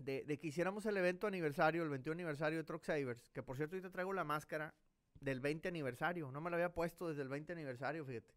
de, 0.00 0.24
de 0.24 0.38
que 0.38 0.48
hiciéramos 0.48 0.86
el 0.86 0.96
evento 0.96 1.26
aniversario, 1.26 1.82
el 1.82 1.90
21 1.90 2.14
aniversario 2.14 2.58
de 2.58 2.64
Truck 2.64 2.82
Savers, 2.84 3.30
que 3.30 3.42
por 3.42 3.56
cierto 3.56 3.76
ahorita 3.76 3.90
traigo 3.90 4.12
la 4.12 4.24
máscara 4.24 4.74
del 5.20 5.40
20 5.40 5.68
aniversario, 5.68 6.30
no 6.32 6.40
me 6.40 6.50
la 6.50 6.56
había 6.56 6.72
puesto 6.72 7.08
desde 7.08 7.22
el 7.22 7.28
20 7.28 7.52
aniversario, 7.52 8.04
fíjate. 8.04 8.34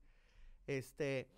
Este, 0.67 1.29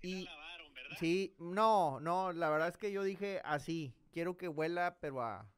Sí 0.00 0.08
y 0.08 0.24
la 0.24 0.32
lavaron, 0.32 0.74
¿verdad? 0.74 0.96
sí, 0.98 1.34
no, 1.38 2.00
no, 2.00 2.32
la 2.32 2.50
verdad 2.50 2.68
es 2.68 2.76
que 2.76 2.90
yo 2.92 3.02
dije 3.02 3.40
así, 3.44 3.94
quiero 4.12 4.36
que 4.36 4.48
huela, 4.48 4.96
pero 5.00 5.22
a, 5.22 5.48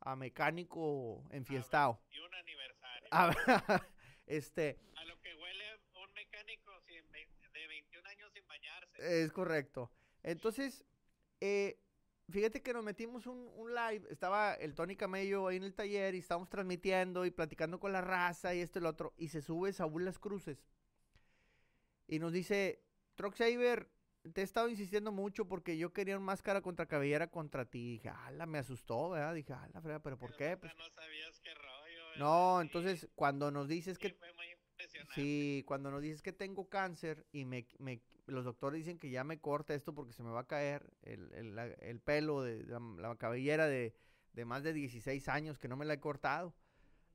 a 0.00 0.16
mecánico 0.16 1.22
enfiestado. 1.30 2.00
Y 2.10 2.18
un 2.18 2.34
aniversario. 2.34 3.08
A, 3.10 3.30
este, 4.26 4.78
A 4.96 5.04
lo 5.04 5.20
que 5.20 5.34
huele 5.34 5.64
un 6.02 6.12
mecánico 6.14 6.70
sin 6.86 7.02
de 7.52 7.66
21 7.68 8.08
años 8.08 8.30
sin 8.32 8.46
bañarse. 8.46 9.22
Es 9.22 9.32
correcto. 9.32 9.90
Entonces, 10.22 10.84
eh, 11.40 11.78
fíjate 12.30 12.62
que 12.62 12.72
nos 12.72 12.84
metimos 12.84 13.26
un, 13.26 13.50
un 13.56 13.74
live. 13.74 14.06
Estaba 14.10 14.54
el 14.54 14.74
Tony 14.74 14.96
Camello 14.96 15.48
ahí 15.48 15.56
en 15.56 15.64
el 15.64 15.74
taller 15.74 16.14
y 16.14 16.18
estábamos 16.18 16.48
transmitiendo 16.48 17.24
y 17.26 17.30
platicando 17.30 17.78
con 17.80 17.92
la 17.92 18.00
raza 18.00 18.54
y 18.54 18.60
esto 18.60 18.78
y 18.78 18.82
lo 18.82 18.88
otro. 18.88 19.14
Y 19.16 19.28
se 19.28 19.42
sube 19.42 19.72
Saúl 19.72 20.04
Las 20.04 20.18
Cruces. 20.18 20.64
Y 22.06 22.18
nos 22.18 22.32
dice, 22.32 22.82
Truck 23.14 23.36
Saver, 23.36 23.88
te 24.34 24.40
he 24.40 24.44
estado 24.44 24.68
insistiendo 24.68 25.12
mucho 25.12 25.46
porque 25.46 25.78
yo 25.78 25.92
quería 25.92 26.18
un 26.18 26.24
máscara 26.24 26.60
contra 26.60 26.86
cabellera 26.86 27.30
contra 27.30 27.64
ti. 27.64 27.92
dije, 27.92 28.08
ala, 28.08 28.46
me 28.46 28.58
asustó, 28.58 29.10
¿verdad? 29.10 29.34
Dije, 29.34 29.52
ala, 29.52 29.80
frega, 29.80 30.00
pero 30.00 30.18
¿por 30.18 30.34
Pero 30.36 30.38
qué? 30.38 30.56
Pues, 30.56 30.76
no 30.76 30.88
sabías 30.90 31.40
qué 31.40 31.54
rollo. 31.54 32.04
¿verdad? 32.10 32.18
no, 32.18 32.58
Sí, 32.60 32.66
entonces 32.66 33.08
cuando 33.14 33.50
nos 33.50 33.68
dices 33.68 33.98
que 33.98 34.10
fue 34.10 34.32
impresionante. 35.00 35.14
Sí, 35.14 35.64
cuando 35.66 35.90
nos 35.90 36.02
dices 36.02 36.22
que 36.22 36.32
tengo 36.32 36.68
cáncer 36.68 37.26
y 37.32 37.44
me, 37.44 37.66
me- 37.78 38.02
los 38.26 38.44
doctores 38.44 38.78
dicen 38.78 38.98
que 38.98 39.10
ya 39.10 39.24
me 39.24 39.40
corta 39.40 39.74
esto 39.74 39.94
porque 39.94 40.12
se 40.12 40.22
me 40.22 40.30
va 40.30 40.40
a 40.40 40.46
caer 40.46 40.92
el, 41.02 41.32
el- 41.34 41.54
la- 41.56 41.66
el 41.66 42.00
pelo 42.00 42.42
de 42.42 42.64
la, 42.64 42.78
la 42.98 43.16
cabellera 43.16 43.66
de, 43.66 43.94
de 44.32 44.44
más 44.44 44.62
de 44.62 44.72
16 44.72 45.28
años 45.28 45.58
que 45.58 45.68
no 45.68 45.76
me 45.76 45.84
la 45.84 45.94
he 45.94 46.00
cortado. 46.00 46.54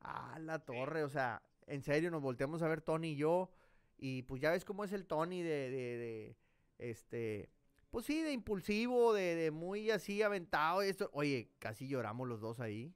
Ah, 0.01 0.37
la 0.39 0.59
torre, 0.59 1.03
o 1.03 1.09
sea, 1.09 1.41
en 1.67 1.81
serio, 1.81 2.11
nos 2.11 2.21
volteamos 2.21 2.61
a 2.61 2.67
ver 2.67 2.81
Tony 2.81 3.09
y 3.13 3.15
yo 3.15 3.49
y 3.97 4.23
pues 4.23 4.41
ya 4.41 4.51
ves 4.51 4.65
cómo 4.65 4.83
es 4.83 4.91
el 4.91 5.05
Tony 5.07 5.41
de, 5.41 5.69
de, 5.71 5.97
de, 5.97 6.37
este, 6.77 7.49
pues 7.89 8.05
sí, 8.05 8.21
de 8.21 8.33
impulsivo, 8.33 9.13
de, 9.13 9.35
de 9.35 9.51
muy 9.51 9.89
así 9.89 10.21
aventado 10.21 10.83
y 10.83 10.89
esto. 10.89 11.09
Oye, 11.13 11.49
casi 11.59 11.87
lloramos 11.87 12.27
los 12.27 12.41
dos 12.41 12.59
ahí. 12.59 12.93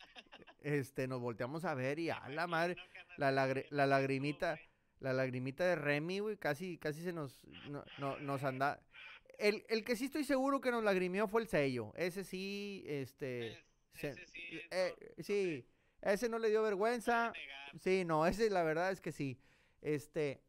Este, 0.62 1.08
nos 1.08 1.20
volteamos 1.20 1.64
a 1.64 1.74
ver 1.74 1.98
y 1.98 2.10
a 2.10 2.28
la 2.28 2.46
madre 2.46 2.76
la 3.20 3.46
la 3.70 3.86
lagrimita, 3.86 4.58
la 5.00 5.12
lagrimita 5.12 5.64
de 5.66 5.76
Remy, 5.76 6.20
güey, 6.20 6.36
casi, 6.36 6.78
casi 6.78 7.02
se 7.02 7.12
nos, 7.12 7.44
no- 7.68 7.84
no- 7.98 8.18
nos 8.20 8.42
anda. 8.44 8.80
El, 9.38 9.64
el 9.68 9.84
que 9.84 9.96
sí 9.96 10.06
estoy 10.06 10.24
seguro 10.24 10.60
que 10.60 10.70
nos 10.70 10.84
lagrimió 10.84 11.26
fue 11.28 11.42
el 11.42 11.48
sello. 11.48 11.92
Ese 11.96 12.24
sí, 12.24 12.84
este, 12.86 13.52
Es- 13.52 13.58
se- 13.94 14.08
ese 14.10 14.26
sí, 14.26 14.60
eh, 14.70 14.94
no- 14.98 15.06
no 15.16 15.24
sí, 15.24 15.66
se 16.02 16.12
ese 16.12 16.28
no 16.28 16.38
le 16.38 16.48
dio 16.50 16.62
vergüenza. 16.62 17.32
Sí, 17.80 18.04
no, 18.04 18.26
ese 18.26 18.50
la 18.50 18.62
verdad 18.62 18.90
es 18.90 19.00
que 19.00 19.12
sí. 19.12 19.38
Este, 19.82 20.42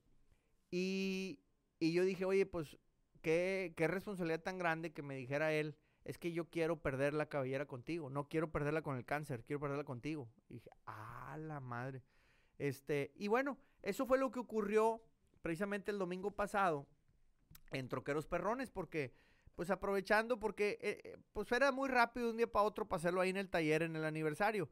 y, 0.72 1.40
y 1.80 1.94
yo 1.94 2.04
dije, 2.04 2.26
oye, 2.26 2.46
pues, 2.46 2.78
qué, 3.22 3.74
qué 3.78 3.88
responsabilidad 3.88 4.42
tan 4.42 4.58
grande 4.58 4.92
que 4.94 5.02
me 5.02 5.16
dijera 5.16 5.54
él, 5.54 5.76
es 6.04 6.18
que 6.18 6.32
yo 6.32 6.50
quiero 6.50 6.82
perder 6.82 7.14
la 7.14 7.28
cabellera 7.28 7.68
contigo, 7.68 8.10
no 8.10 8.28
quiero 8.28 8.52
perderla 8.52 8.82
con 8.82 8.98
el 8.98 9.06
cáncer, 9.06 9.44
quiero 9.46 9.60
perderla 9.60 9.84
contigo. 9.84 10.28
Y 10.50 10.56
dije, 10.56 10.70
ah, 10.86 11.38
la 11.40 11.60
madre. 11.60 12.02
Este, 12.58 13.12
y 13.16 13.28
bueno, 13.28 13.58
eso 13.82 14.06
fue 14.06 14.18
lo 14.18 14.32
que 14.32 14.40
ocurrió 14.40 15.02
precisamente 15.42 15.92
el 15.92 15.98
domingo 15.98 16.32
pasado 16.32 16.88
en 17.72 17.88
Troqueros 17.88 18.28
Perrones, 18.28 18.70
porque, 18.70 19.14
pues 19.56 19.70
aprovechando, 19.70 20.40
porque, 20.40 20.78
eh, 20.82 21.02
eh, 21.04 21.18
pues 21.34 21.52
era 21.52 21.72
muy 21.72 21.90
rápido 21.90 22.28
de 22.28 22.32
un 22.32 22.38
día 22.38 22.52
para 22.52 22.66
otro 22.66 22.88
para 22.88 23.00
hacerlo 23.00 23.22
ahí 23.22 23.30
en 23.30 23.38
el 23.38 23.50
taller 23.50 23.84
en 23.84 23.96
el 23.96 24.06
aniversario. 24.06 24.70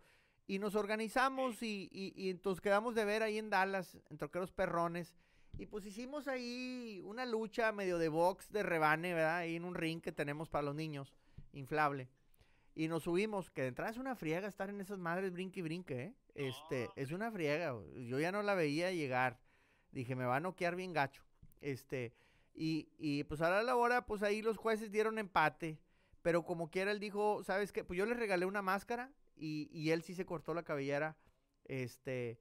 Y 0.47 0.59
nos 0.59 0.75
organizamos 0.75 1.61
y, 1.61 1.89
y, 1.91 2.29
entonces 2.29 2.59
quedamos 2.59 2.95
de 2.95 3.05
ver 3.05 3.21
ahí 3.21 3.37
en 3.37 3.51
Dallas, 3.51 3.99
en 4.09 4.17
Troqueros 4.17 4.51
Perrones. 4.51 5.13
Y 5.59 5.67
pues 5.67 5.85
hicimos 5.85 6.27
ahí 6.27 7.01
una 7.05 7.25
lucha 7.25 7.71
medio 7.71 7.99
de 7.99 8.09
box, 8.09 8.51
de 8.51 8.63
rebane, 8.63 9.13
¿verdad? 9.13 9.37
Ahí 9.37 9.55
en 9.55 9.65
un 9.65 9.75
ring 9.75 10.01
que 10.01 10.11
tenemos 10.11 10.49
para 10.49 10.63
los 10.63 10.73
niños, 10.73 11.13
inflable. 11.51 12.09
Y 12.73 12.87
nos 12.87 13.03
subimos, 13.03 13.51
que 13.51 13.61
de 13.61 13.67
entrada 13.67 13.91
es 13.91 13.97
una 13.97 14.15
friega 14.15 14.47
estar 14.47 14.69
en 14.69 14.81
esas 14.81 14.97
madres 14.97 15.33
brinque 15.33 15.59
y 15.59 15.63
brinque, 15.63 16.01
¿eh? 16.01 16.15
Este, 16.47 16.85
No, 16.87 16.93
es 16.95 17.11
una 17.11 17.31
friega. 17.31 17.75
Yo 17.95 18.19
ya 18.19 18.31
no 18.31 18.41
la 18.43 18.55
veía 18.55 18.91
llegar. 18.91 19.39
Dije, 19.91 20.15
me 20.15 20.25
va 20.25 20.37
a 20.37 20.39
noquear 20.39 20.75
bien 20.75 20.93
gacho. 20.93 21.23
Este, 21.61 22.13
y, 22.53 22.89
y 22.97 23.23
pues 23.25 23.41
ahora 23.41 23.59
a 23.59 23.63
la 23.63 23.75
hora, 23.75 24.05
pues 24.05 24.23
ahí 24.23 24.41
los 24.41 24.57
jueces 24.57 24.91
dieron 24.91 25.19
empate. 25.19 25.79
Pero 26.21 26.43
como 26.43 26.69
quiera, 26.69 26.91
él 26.91 26.99
dijo, 26.99 27.43
¿sabes 27.43 27.71
qué? 27.71 27.83
Pues 27.83 27.97
yo 27.97 28.05
le 28.05 28.13
regalé 28.13 28.45
una 28.45 28.61
máscara 28.61 29.11
y, 29.35 29.69
y 29.71 29.91
él 29.91 30.03
sí 30.03 30.13
se 30.13 30.25
cortó 30.25 30.53
la 30.53 30.63
cabellera. 30.63 31.17
Este, 31.65 32.39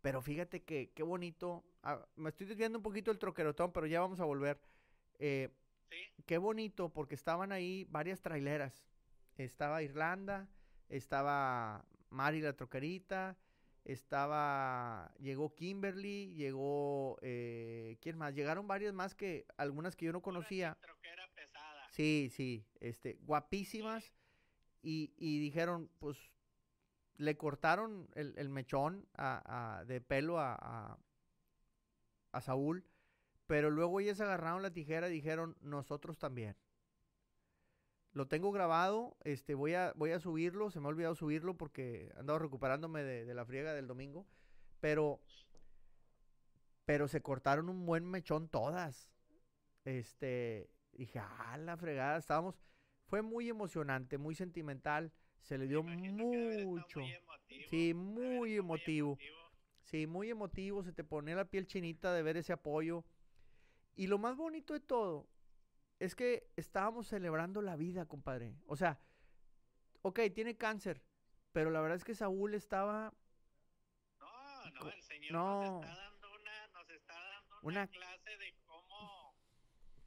pero 0.00 0.22
fíjate 0.22 0.62
que 0.64 0.92
qué 0.94 1.02
bonito. 1.02 1.64
ah, 1.82 2.06
me 2.16 2.30
estoy 2.30 2.46
desviando 2.46 2.78
un 2.78 2.82
poquito 2.82 3.10
el 3.10 3.18
troquerotón, 3.18 3.72
pero 3.72 3.86
ya 3.86 4.00
vamos 4.00 4.20
a 4.20 4.24
volver. 4.24 4.60
Eh, 5.18 5.50
Sí, 5.90 5.96
qué 6.26 6.38
bonito, 6.38 6.90
porque 6.92 7.14
estaban 7.14 7.52
ahí 7.52 7.86
varias 7.90 8.20
traileras. 8.20 8.84
Estaba 9.36 9.82
Irlanda, 9.82 10.48
estaba 10.88 11.84
Mari 12.10 12.40
la 12.40 12.54
troquerita, 12.54 13.36
estaba, 13.84 15.12
llegó 15.18 15.54
Kimberly, 15.54 16.34
llegó, 16.34 17.18
eh, 17.22 17.96
¿quién 18.00 18.16
más? 18.18 18.34
Llegaron 18.34 18.66
varias 18.66 18.92
más 18.94 19.14
que, 19.14 19.46
algunas 19.56 19.96
que 19.96 20.06
yo 20.06 20.12
no 20.12 20.22
conocía. 20.22 20.76
troquera 20.80 21.28
pesada. 21.34 21.88
Sí, 21.90 22.30
sí, 22.34 22.66
este, 22.80 23.18
guapísimas. 23.22 24.12
Y, 24.82 25.12
y 25.16 25.38
dijeron, 25.40 25.90
pues, 25.98 26.16
le 27.16 27.36
cortaron 27.36 28.08
el, 28.14 28.34
el 28.38 28.48
mechón 28.48 29.08
a- 29.16 29.78
a- 29.80 29.84
de 29.84 30.00
pelo 30.00 30.38
a, 30.38 30.54
a, 30.54 30.98
a 32.32 32.40
Saúl, 32.40 32.84
pero 33.46 33.70
luego 33.70 34.00
ellas 34.00 34.20
agarraron 34.20 34.62
la 34.62 34.72
tijera 34.72 35.08
y 35.08 35.12
dijeron, 35.12 35.56
nosotros 35.60 36.18
también. 36.18 36.56
Lo 38.12 38.26
tengo 38.26 38.52
grabado, 38.52 39.16
este, 39.24 39.54
voy 39.54 39.74
a, 39.74 39.92
voy 39.94 40.10
a 40.12 40.20
subirlo, 40.20 40.70
se 40.70 40.80
me 40.80 40.86
ha 40.86 40.88
olvidado 40.88 41.14
subirlo 41.14 41.56
porque 41.56 42.06
he 42.14 42.18
andado 42.18 42.38
recuperándome 42.38 43.02
de, 43.02 43.24
de 43.24 43.34
la 43.34 43.44
friega 43.44 43.74
del 43.74 43.86
domingo, 43.86 44.26
pero, 44.80 45.20
pero 46.84 47.06
se 47.08 47.20
cortaron 47.20 47.68
un 47.68 47.84
buen 47.86 48.04
mechón 48.04 48.48
todas. 48.48 49.10
Este, 49.84 50.70
dije, 50.92 51.18
ah, 51.18 51.56
la 51.58 51.76
fregada, 51.76 52.18
estábamos, 52.18 52.56
fue 53.06 53.22
muy 53.22 53.48
emocionante, 53.48 54.18
muy 54.18 54.34
sentimental, 54.34 55.12
se 55.42 55.58
le 55.58 55.66
dio 55.66 55.82
mucho. 55.82 56.24
muy 56.24 56.52
emotivo, 56.52 57.26
Sí, 57.68 57.88
debe 57.88 57.88
de 57.88 57.94
muy 57.94 58.56
emotivo. 58.56 59.18
Sí, 59.82 60.06
muy 60.06 60.30
emotivo, 60.30 60.82
se 60.82 60.92
te 60.92 61.04
ponía 61.04 61.36
la 61.36 61.46
piel 61.46 61.66
chinita 61.66 62.12
de 62.12 62.22
ver 62.22 62.36
ese 62.36 62.52
apoyo. 62.52 63.04
y 63.94 64.06
lo 64.06 64.18
más 64.18 64.36
bonito 64.36 64.74
de 64.74 64.80
todo 64.80 65.26
es 65.98 66.14
que 66.14 66.50
estábamos 66.56 67.08
celebrando 67.08 67.60
la 67.62 67.76
vida, 67.76 68.06
compadre. 68.06 68.54
O 68.66 68.76
sea, 68.76 69.00
ok, 70.02 70.20
tiene 70.34 70.56
cáncer, 70.56 71.02
pero 71.52 71.70
la 71.70 71.80
verdad 71.80 71.96
es 71.96 72.04
que 72.04 72.14
Saúl 72.14 72.54
estaba 72.54 73.12
No, 74.18 74.70
no, 74.70 74.90
el 74.90 75.02
Señor 75.02 75.32
no. 75.32 75.60
nos 75.62 75.84
está 75.86 75.96
dando 75.96 76.32
una, 76.34 76.66
nos 76.68 76.90
está 76.90 77.14
dando 77.14 77.56
Una- 77.62 77.80
una, 77.82 77.86
clase 77.88 78.36
de 78.36 78.54
cómo, 78.66 79.34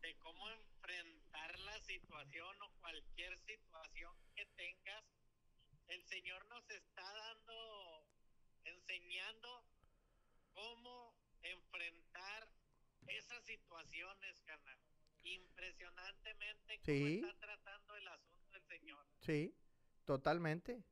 de 0.01 0.15
cómo 0.17 0.49
enfrentar 0.49 1.59
la 1.59 1.79
situación 1.81 2.61
o 2.61 2.71
cualquier 2.79 3.37
situación 3.39 4.13
que 4.35 4.45
tengas. 4.55 5.03
El 5.87 6.03
Señor 6.05 6.45
nos 6.47 6.69
está 6.69 7.03
dando, 7.13 8.07
enseñando 8.63 9.65
cómo 10.53 11.13
enfrentar 11.41 12.47
esas 13.07 13.43
situaciones, 13.43 14.39
carnal. 14.45 14.77
Impresionantemente 15.33 16.79
cómo 16.79 16.85
Sí. 16.85 17.21
está 17.23 17.39
tratando 17.39 17.95
el 17.95 18.07
asunto 18.07 18.55
el 18.55 18.63
Señor. 18.63 19.05
Sí, 19.19 19.55
totalmente, 20.05 20.83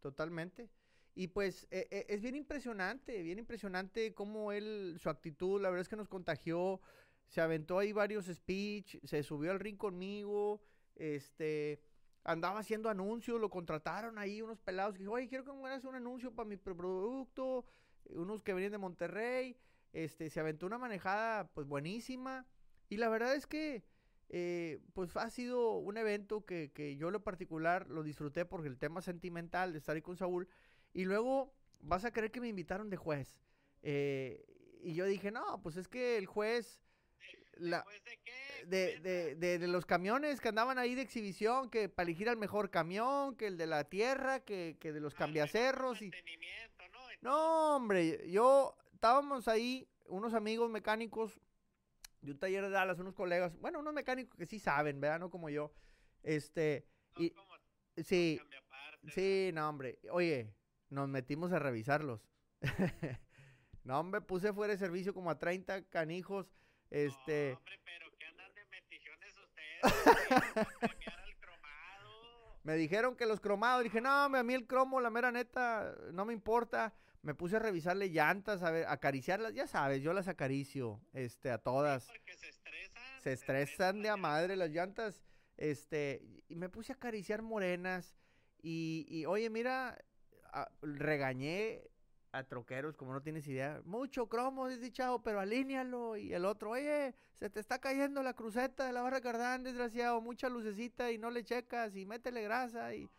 totalmente. 0.00 0.70
Y 1.14 1.28
pues 1.28 1.66
e- 1.70 1.88
e- 1.90 2.06
es 2.08 2.20
bien 2.20 2.34
impresionante, 2.34 3.22
bien 3.22 3.38
impresionante 3.38 4.12
cómo 4.14 4.52
él, 4.52 4.96
su 5.00 5.08
actitud, 5.08 5.60
la 5.60 5.70
verdad 5.70 5.82
es 5.82 5.88
que 5.88 5.96
nos 5.96 6.08
contagió, 6.08 6.80
se 7.26 7.40
aventó 7.40 7.78
ahí 7.78 7.92
varios 7.92 8.26
speech, 8.26 8.98
se 9.02 9.22
subió 9.22 9.50
al 9.50 9.60
ring 9.60 9.76
conmigo, 9.78 10.60
este, 10.94 11.80
andaba 12.22 12.58
haciendo 12.58 12.90
anuncios, 12.90 13.40
lo 13.40 13.48
contrataron 13.48 14.18
ahí 14.18 14.42
unos 14.42 14.60
pelados 14.60 14.94
que 14.94 15.00
dijo, 15.00 15.12
oye, 15.12 15.26
quiero 15.28 15.44
que 15.44 15.52
me 15.52 15.66
hagas 15.68 15.84
un 15.84 15.94
anuncio 15.94 16.34
para 16.34 16.48
mi 16.48 16.56
producto, 16.56 17.64
unos 18.10 18.42
que 18.42 18.52
venían 18.52 18.72
de 18.72 18.78
Monterrey, 18.78 19.56
este, 19.92 20.28
se 20.28 20.40
aventó 20.40 20.66
una 20.66 20.78
manejada 20.78 21.48
pues 21.54 21.66
buenísima, 21.66 22.46
y 22.88 22.96
la 22.96 23.08
verdad 23.08 23.34
es 23.34 23.46
que 23.46 23.84
eh, 24.28 24.80
pues 24.92 25.16
ha 25.16 25.30
sido 25.30 25.72
un 25.72 25.96
evento 25.96 26.44
que, 26.44 26.72
que 26.72 26.96
yo 26.96 27.08
en 27.08 27.12
lo 27.14 27.22
particular 27.22 27.88
lo 27.88 28.02
disfruté 28.02 28.44
porque 28.44 28.68
el 28.68 28.78
tema 28.78 29.00
sentimental 29.02 29.72
de 29.72 29.78
estar 29.78 29.94
ahí 29.94 30.02
con 30.02 30.16
Saúl. 30.16 30.48
Y 30.92 31.04
luego 31.04 31.54
vas 31.80 32.04
a 32.04 32.12
creer 32.12 32.30
que 32.30 32.40
me 32.40 32.48
invitaron 32.48 32.90
de 32.90 32.96
juez. 32.96 33.40
Eh, 33.82 34.44
y 34.82 34.94
yo 34.94 35.04
dije, 35.04 35.30
no, 35.30 35.60
pues 35.62 35.76
es 35.76 35.88
que 35.88 36.16
el 36.16 36.26
juez 36.26 36.80
la- 37.58 37.78
¿Después 37.78 38.04
de 38.04 38.16
de, 38.66 39.34
de, 39.36 39.58
de, 39.58 39.68
los 39.68 39.86
camiones 39.86 40.40
que 40.40 40.48
andaban 40.48 40.78
ahí 40.78 40.94
de 40.94 41.02
exhibición, 41.02 41.70
que 41.70 41.88
para 41.88 42.08
elegir 42.08 42.28
al 42.28 42.36
mejor 42.36 42.70
camión, 42.70 43.36
que 43.36 43.46
el 43.46 43.56
de 43.56 43.66
la 43.66 43.84
tierra, 43.84 44.40
que, 44.40 44.76
que 44.80 44.92
de 44.92 45.00
los 45.00 45.12
mejor 45.14 45.26
cambiacerros. 45.26 46.02
Y... 46.02 46.10
mantenimiento, 46.10 46.84
¿no? 46.92 47.12
Y 47.12 47.16
No, 47.22 47.76
hombre, 47.76 48.28
yo 48.28 48.76
estábamos 48.92 49.46
ahí, 49.46 49.88
unos 50.06 50.34
amigos 50.34 50.70
mecánicos 50.70 51.40
de 52.26 52.32
un 52.32 52.38
taller 52.38 52.64
de 52.64 52.70
Dallas, 52.70 52.98
unos 52.98 53.14
colegas, 53.14 53.56
bueno, 53.60 53.78
unos 53.78 53.94
mecánicos 53.94 54.36
que 54.36 54.46
sí 54.46 54.58
saben, 54.58 55.00
¿verdad? 55.00 55.20
No 55.20 55.30
como 55.30 55.48
yo. 55.48 55.72
Este, 56.22 56.84
no 57.14 57.22
y 57.22 57.30
como 57.30 57.54
sí, 58.04 58.40
sí, 59.14 59.50
no, 59.54 59.68
hombre. 59.68 59.98
Oye, 60.10 60.52
nos 60.90 61.08
metimos 61.08 61.52
a 61.52 61.58
revisarlos. 61.58 62.20
no, 63.84 64.00
hombre, 64.00 64.20
puse 64.20 64.52
fuera 64.52 64.72
de 64.72 64.78
servicio 64.78 65.14
como 65.14 65.30
a 65.30 65.38
30 65.38 65.84
canijos. 65.88 66.50
Este, 66.90 67.52
No, 67.52 67.58
hombre, 67.58 67.80
pero 67.84 68.10
que 68.18 68.26
andan 68.26 68.54
de 68.54 68.64
metichones 68.66 69.34
ustedes. 69.38 70.66
al 71.06 71.36
cromado. 71.38 72.58
me 72.64 72.74
dijeron 72.74 73.16
que 73.16 73.26
los 73.26 73.40
cromados, 73.40 73.84
dije, 73.84 74.00
no, 74.00 74.26
hombre, 74.26 74.40
a 74.40 74.44
mí 74.44 74.54
el 74.54 74.66
cromo, 74.66 75.00
la 75.00 75.10
mera 75.10 75.30
neta, 75.30 75.94
no 76.12 76.24
me 76.24 76.32
importa. 76.32 76.92
Me 77.26 77.34
puse 77.34 77.56
a 77.56 77.58
revisarle 77.58 78.08
llantas, 78.08 78.62
a 78.62 78.70
ver, 78.70 78.86
acariciarlas, 78.86 79.52
ya 79.52 79.66
sabes, 79.66 80.00
yo 80.00 80.12
las 80.12 80.28
acaricio, 80.28 81.00
este, 81.12 81.50
a 81.50 81.58
todas. 81.58 82.06
Porque 82.06 82.36
se 82.36 82.50
estresan. 82.50 83.02
se 83.20 83.32
estresan 83.32 84.00
de 84.02 84.08
a 84.10 84.16
madre 84.16 84.54
las 84.54 84.70
llantas. 84.70 85.20
Este, 85.56 86.22
y 86.48 86.54
me 86.54 86.68
puse 86.68 86.92
a 86.92 86.94
acariciar 86.94 87.42
morenas. 87.42 88.14
Y, 88.62 89.06
y, 89.08 89.26
oye, 89.26 89.50
mira, 89.50 89.98
a- 90.52 90.70
regañé 90.82 91.82
a 92.30 92.44
troqueros, 92.44 92.96
como 92.96 93.12
no 93.12 93.22
tienes 93.22 93.48
idea. 93.48 93.80
Mucho 93.84 94.28
cromo, 94.28 94.68
desdichado, 94.68 95.24
pero 95.24 95.40
alínealo. 95.40 96.16
Y 96.16 96.32
el 96.32 96.44
otro, 96.44 96.70
oye, 96.70 97.12
se 97.40 97.50
te 97.50 97.58
está 97.58 97.80
cayendo 97.80 98.22
la 98.22 98.34
cruceta 98.34 98.86
de 98.86 98.92
la 98.92 99.02
barra 99.02 99.20
cardán, 99.20 99.64
desgraciado. 99.64 100.20
Mucha 100.20 100.48
lucecita 100.48 101.10
y 101.10 101.18
no 101.18 101.30
le 101.30 101.42
checas. 101.42 101.96
Y 101.96 102.06
métele 102.06 102.42
grasa 102.44 102.94
y, 102.94 103.10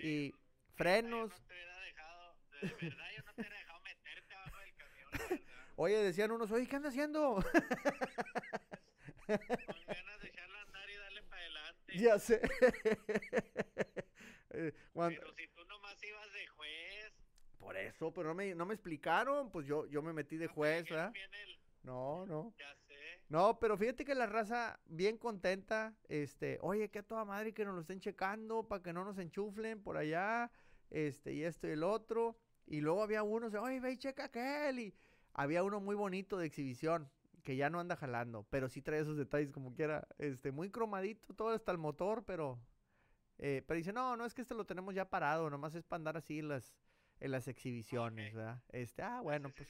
y 0.00 0.34
neta, 0.34 0.38
frenos. 0.74 1.30
No 1.30 1.67
de 2.60 2.74
verdad, 2.88 3.06
yo 3.16 3.22
no 3.24 3.32
te 3.34 3.40
hubiera 3.42 3.58
dejado 3.58 3.80
meterte 3.80 4.34
abajo 4.34 4.56
del 4.58 4.74
camión, 4.76 5.08
la 5.12 5.18
verdad. 5.28 5.64
Oye, 5.76 5.96
decían 5.98 6.30
unos, 6.32 6.50
oye, 6.50 6.66
¿qué 6.66 6.76
anda 6.76 6.88
haciendo? 6.88 7.34
Con 9.26 9.36
ganas 9.86 10.20
de 10.22 10.28
echarlo 10.28 10.58
a 10.58 10.62
andar 10.62 10.90
y 10.90 10.96
darle 10.96 11.22
para 11.24 11.42
adelante. 11.42 11.98
ya 11.98 12.18
sé. 12.18 12.40
Eh, 14.50 14.72
cuando- 14.92 15.20
Pero 15.20 15.32
si 15.34 15.46
tú 15.48 15.64
nomás 15.66 16.02
ibas 16.02 16.32
de 16.32 16.46
juez. 16.48 17.12
Por 17.58 17.76
eso, 17.76 18.12
pero 18.14 18.28
no 18.28 18.34
me, 18.34 18.54
no 18.54 18.64
me 18.66 18.74
explicaron, 18.74 19.50
pues 19.50 19.66
yo, 19.66 19.86
yo 19.86 20.00
me 20.02 20.12
metí 20.12 20.36
de 20.38 20.46
no 20.46 20.54
juez, 20.54 20.88
¿verdad? 20.88 21.12
el- 21.14 21.58
No, 21.82 22.24
no. 22.26 22.54
Ya 22.58 22.74
sé. 22.86 22.94
No, 23.28 23.58
pero 23.60 23.76
fíjate 23.76 24.04
que 24.06 24.14
la 24.14 24.26
raza 24.26 24.80
bien 24.86 25.18
contenta, 25.18 25.94
este, 26.08 26.58
oye, 26.62 26.90
que 26.90 27.00
a 27.00 27.02
toda 27.02 27.24
madre 27.26 27.52
que 27.52 27.64
nos 27.64 27.74
lo 27.74 27.82
estén 27.82 28.00
checando 28.00 28.66
para 28.66 28.82
que 28.82 28.92
no 28.94 29.04
nos 29.04 29.18
enchuflen 29.18 29.82
por 29.82 29.98
allá, 29.98 30.50
este, 30.88 31.34
y 31.34 31.44
esto 31.44 31.68
y 31.68 31.72
el 31.72 31.82
otro. 31.84 32.38
Y 32.70 32.80
luego 32.80 33.02
había 33.02 33.22
uno, 33.22 33.48
oye, 33.60 33.80
ve 33.80 33.92
y 33.92 33.96
checa 33.96 34.24
aquel. 34.24 34.78
Y 34.78 34.94
había 35.32 35.62
uno 35.62 35.80
muy 35.80 35.94
bonito 35.94 36.38
de 36.38 36.46
exhibición, 36.46 37.10
que 37.42 37.56
ya 37.56 37.70
no 37.70 37.80
anda 37.80 37.96
jalando, 37.96 38.46
pero 38.50 38.68
sí 38.68 38.82
trae 38.82 39.00
esos 39.00 39.16
detalles 39.16 39.50
como 39.50 39.74
quiera, 39.74 40.06
este, 40.18 40.52
muy 40.52 40.70
cromadito, 40.70 41.34
todo 41.34 41.50
hasta 41.50 41.72
el 41.72 41.78
motor, 41.78 42.24
pero, 42.24 42.60
eh, 43.38 43.62
pero 43.66 43.78
dice, 43.78 43.92
no, 43.92 44.16
no 44.16 44.26
es 44.26 44.34
que 44.34 44.42
este 44.42 44.54
lo 44.54 44.66
tenemos 44.66 44.94
ya 44.94 45.08
parado, 45.08 45.48
nomás 45.48 45.74
es 45.74 45.84
para 45.84 45.98
andar 45.98 46.16
así 46.16 46.40
en 46.40 46.48
las, 46.48 46.74
en 47.20 47.30
las 47.30 47.48
exhibiciones. 47.48 48.34
¿verdad? 48.34 48.62
Este, 48.68 49.02
ah, 49.02 49.20
bueno, 49.22 49.50
pues. 49.56 49.68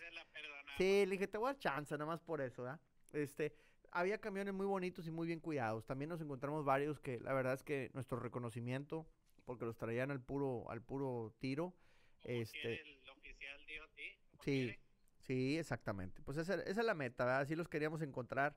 sí 0.77 1.07
le 1.07 1.13
dije, 1.13 1.29
te 1.29 1.39
voy 1.39 1.51
a 1.51 1.53
dar 1.53 1.59
chance, 1.59 1.95
nada 1.95 2.07
más 2.07 2.21
por 2.21 2.41
eso, 2.41 2.63
¿verdad? 2.63 2.81
Este, 3.13 3.55
había 3.91 4.19
camiones 4.19 4.55
muy 4.55 4.67
bonitos 4.67 5.07
y 5.07 5.11
muy 5.11 5.27
bien 5.27 5.41
cuidados. 5.41 5.87
También 5.87 6.09
nos 6.09 6.21
encontramos 6.21 6.65
varios 6.65 7.01
que 7.01 7.21
la 7.21 7.33
verdad 7.33 7.55
es 7.55 7.63
que 7.63 7.91
nuestro 7.95 8.19
reconocimiento, 8.19 9.07
porque 9.45 9.65
los 9.65 9.77
traían 9.77 10.11
al 10.11 10.21
puro, 10.21 10.71
al 10.71 10.83
puro 10.83 11.35
tiro. 11.39 11.75
Como 12.23 12.35
este- 12.43 12.81
el 12.81 13.09
oficial 13.11 13.61
como 14.31 14.43
Sí, 14.43 14.65
quiere. 14.65 14.81
sí, 15.21 15.59
exactamente. 15.59 16.23
Pues 16.23 16.37
esa, 16.39 16.55
esa 16.55 16.81
es 16.81 16.87
la 16.87 16.95
meta, 16.95 17.25
¿verdad? 17.25 17.41
Así 17.43 17.55
los 17.57 17.69
queríamos 17.69 18.03
encontrar. 18.03 18.57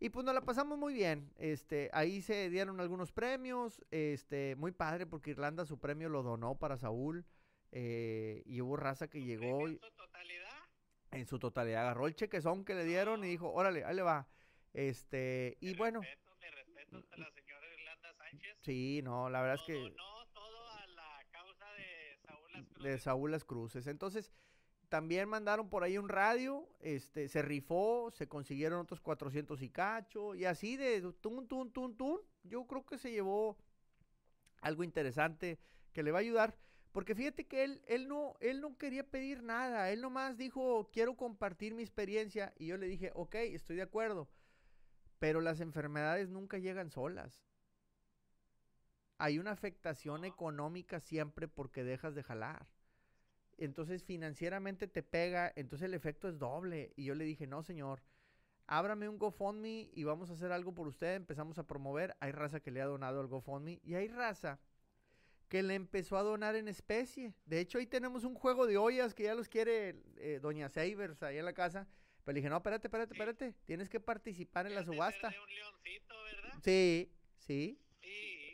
Y 0.00 0.08
pues 0.10 0.24
nos 0.26 0.34
la 0.34 0.40
pasamos 0.40 0.78
muy 0.78 0.94
bien. 0.94 1.32
Este, 1.38 1.88
ahí 1.92 2.22
se 2.22 2.50
dieron 2.50 2.80
algunos 2.80 3.12
premios. 3.12 3.80
Este, 3.92 4.56
muy 4.56 4.72
padre 4.72 5.06
porque 5.06 5.30
Irlanda 5.30 5.64
su 5.64 5.78
premio 5.78 6.08
lo 6.08 6.22
donó 6.22 6.56
para 6.58 6.76
Saúl. 6.76 7.24
eh, 7.74 8.42
y 8.44 8.60
hubo 8.60 8.76
raza 8.76 9.08
que 9.08 9.18
¿Su 9.20 9.24
llegó 9.24 9.66
en 9.66 9.78
su 9.78 9.90
totalidad? 9.92 10.62
en 11.12 11.26
su 11.26 11.38
totalidad. 11.38 11.82
Agarró 11.82 12.06
el 12.06 12.14
chequezón 12.14 12.64
que 12.66 12.74
le 12.74 12.84
dieron 12.84 13.24
y 13.24 13.28
dijo, 13.28 13.50
órale, 13.50 13.84
ahí 13.84 13.94
le 13.96 14.02
va. 14.02 14.28
Este, 14.74 15.56
y 15.60 15.74
bueno, 15.76 16.00
respeto, 16.02 16.34
mi 16.40 16.48
respeto 16.50 16.96
a 17.12 17.16
la 17.16 17.30
señora 17.30 17.66
Irlanda 17.74 18.12
Sánchez. 18.14 18.56
sí, 18.60 19.00
no, 19.02 19.30
la 19.30 19.40
verdad 19.40 19.56
es 19.56 19.62
que 19.62 19.72
donó 19.74 20.26
todo 20.34 20.68
a 20.70 20.86
la 20.88 21.24
causa 21.30 21.72
de 21.72 22.18
Saúl 22.26 22.41
Las 22.52 22.82
de. 22.82 22.98
Saúl 22.98 23.30
Las 23.30 23.44
Cruces. 23.44 23.86
Entonces, 23.86 24.32
también 24.88 25.28
mandaron 25.28 25.70
por 25.70 25.84
ahí 25.84 25.96
un 25.96 26.08
radio, 26.08 26.68
este, 26.80 27.28
se 27.28 27.40
rifó, 27.40 28.10
se 28.10 28.28
consiguieron 28.28 28.78
otros 28.78 29.00
400 29.00 29.62
y 29.62 29.70
cacho, 29.70 30.34
y 30.34 30.44
así 30.44 30.76
de 30.76 31.00
tun, 31.20 31.48
tun, 31.48 31.72
tun, 31.72 31.96
tun. 31.96 32.20
Yo 32.44 32.66
creo 32.66 32.84
que 32.84 32.98
se 32.98 33.10
llevó 33.10 33.56
algo 34.60 34.84
interesante 34.84 35.58
que 35.92 36.02
le 36.02 36.12
va 36.12 36.18
a 36.18 36.20
ayudar. 36.20 36.58
Porque 36.92 37.14
fíjate 37.14 37.46
que 37.46 37.64
él, 37.64 37.82
él, 37.86 38.06
no, 38.06 38.34
él 38.40 38.60
no 38.60 38.76
quería 38.76 39.02
pedir 39.02 39.42
nada, 39.42 39.90
él 39.90 40.02
nomás 40.02 40.36
dijo, 40.36 40.90
quiero 40.92 41.16
compartir 41.16 41.74
mi 41.74 41.82
experiencia. 41.82 42.52
Y 42.58 42.66
yo 42.66 42.76
le 42.76 42.86
dije, 42.86 43.12
ok, 43.14 43.34
estoy 43.36 43.76
de 43.76 43.82
acuerdo, 43.82 44.28
pero 45.18 45.40
las 45.40 45.60
enfermedades 45.60 46.28
nunca 46.28 46.58
llegan 46.58 46.90
solas. 46.90 47.42
Hay 49.22 49.38
una 49.38 49.52
afectación 49.52 50.24
económica 50.24 50.98
siempre 50.98 51.46
porque 51.46 51.84
dejas 51.84 52.12
de 52.16 52.24
jalar. 52.24 52.66
Entonces 53.56 54.02
financieramente 54.02 54.88
te 54.88 55.04
pega, 55.04 55.52
entonces 55.54 55.86
el 55.86 55.94
efecto 55.94 56.28
es 56.28 56.40
doble. 56.40 56.92
Y 56.96 57.04
yo 57.04 57.14
le 57.14 57.22
dije, 57.22 57.46
no 57.46 57.62
señor, 57.62 58.02
ábrame 58.66 59.08
un 59.08 59.18
GoFundMe 59.18 59.90
y 59.92 60.02
vamos 60.02 60.28
a 60.28 60.32
hacer 60.32 60.50
algo 60.50 60.74
por 60.74 60.88
usted. 60.88 61.14
Empezamos 61.14 61.56
a 61.58 61.68
promover. 61.68 62.16
Hay 62.18 62.32
raza 62.32 62.58
que 62.58 62.72
le 62.72 62.82
ha 62.82 62.86
donado 62.86 63.20
al 63.20 63.28
GoFundMe 63.28 63.78
y 63.84 63.94
hay 63.94 64.08
raza 64.08 64.58
que 65.48 65.62
le 65.62 65.76
empezó 65.76 66.16
a 66.16 66.24
donar 66.24 66.56
en 66.56 66.66
especie. 66.66 67.32
De 67.46 67.60
hecho, 67.60 67.78
ahí 67.78 67.86
tenemos 67.86 68.24
un 68.24 68.34
juego 68.34 68.66
de 68.66 68.76
ollas 68.76 69.14
que 69.14 69.22
ya 69.22 69.36
los 69.36 69.48
quiere 69.48 70.02
eh, 70.16 70.40
Doña 70.42 70.68
Sabers 70.68 71.22
ahí 71.22 71.38
en 71.38 71.44
la 71.44 71.52
casa. 71.52 71.86
Pero 72.24 72.34
le 72.34 72.40
dije, 72.40 72.50
no, 72.50 72.56
espérate, 72.56 72.88
espérate, 72.88 73.14
espérate. 73.14 73.54
Tienes 73.66 73.88
que 73.88 74.00
participar 74.00 74.66
en 74.66 74.74
la 74.74 74.82
subasta. 74.82 75.30
de 75.30 75.38
un 75.38 75.54
leoncito, 75.54 76.14
¿verdad? 76.24 76.58
Sí, 76.64 77.12
sí. 77.36 77.78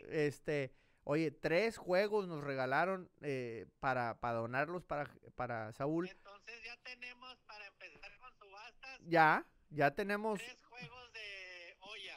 Este, 0.08 0.72
oye, 1.04 1.30
tres 1.30 1.76
juegos 1.76 2.26
nos 2.28 2.42
regalaron 2.42 3.10
eh, 3.22 3.66
para, 3.80 4.18
para 4.20 4.38
donarlos 4.38 4.82
para, 4.84 5.10
para 5.34 5.72
Saúl. 5.72 6.08
Entonces 6.08 6.62
ya 6.64 6.76
tenemos 6.82 7.36
para 7.46 7.66
empezar 7.66 8.18
con 8.18 8.34
subastas 8.38 9.00
Ya, 9.06 9.46
ya 9.70 9.90
tenemos 9.94 10.38
tres 10.38 10.58
juegos 10.64 11.12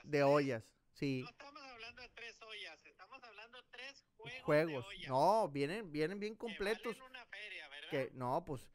de 0.04 0.24
ollas, 0.24 0.76
sí. 0.94 1.22
No 1.24 1.30
estamos 1.30 1.64
hablando 1.64 2.02
de 2.02 2.10
tres 2.10 2.42
ollas, 2.42 2.86
estamos 2.86 3.24
hablando 3.24 3.58
de 3.62 3.68
tres 3.72 4.04
juegos, 4.18 4.42
Juegos. 4.44 4.84
de 4.90 4.96
ollas. 4.96 5.10
No, 5.10 5.48
vienen, 5.50 5.92
vienen 5.92 6.20
bien 6.20 6.34
que 6.34 6.40
completos. 6.40 6.98
valen 6.98 7.12
una 7.12 7.26
feria, 7.26 7.70
¿verdad? 7.70 7.90
Que, 7.90 8.10
no, 8.14 8.44
pues, 8.44 8.68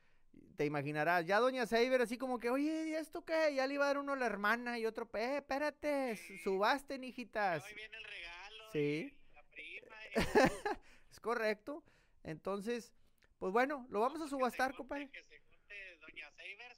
te 0.57 0.65
imaginarás, 0.65 1.27
ya 1.27 1.41
Doña 1.41 1.67
Saber 1.67 2.01
así 2.01 2.17
como 2.17 2.39
que, 2.39 2.49
oye, 2.51 2.89
¿y 2.89 2.95
esto 2.95 3.25
qué? 3.25 3.55
Ya 3.55 3.67
le 3.67 3.75
iba 3.75 3.85
a 3.85 3.89
dar 3.89 3.99
uno 3.99 4.13
a 4.13 4.17
la 4.17 4.27
hermana 4.27 4.79
y 4.79 4.87
otro, 4.87 5.09
eh, 5.15 5.39
espérate, 5.39 6.17
subasten, 6.43 7.05
hijitas. 7.05 7.65
Hoy 7.65 7.75
viene 7.75 7.97
el 7.97 8.05
regalo. 8.05 8.36
Sí. 8.73 9.13
y 9.13 9.35
la 9.35 9.43
prima. 9.45 9.97
y- 10.11 10.15
Es 11.11 11.21
correcto. 11.21 11.85
Entonces, 12.23 12.93
pues 13.39 13.53
bueno, 13.53 13.87
lo 13.91 14.01
vamos 14.01 14.21
a 14.21 14.29
subastar, 14.29 14.75
compadre. 14.75 15.09
Que 15.11 15.23
se 15.23 15.39
junte 15.41 15.99
Doña 16.01 16.31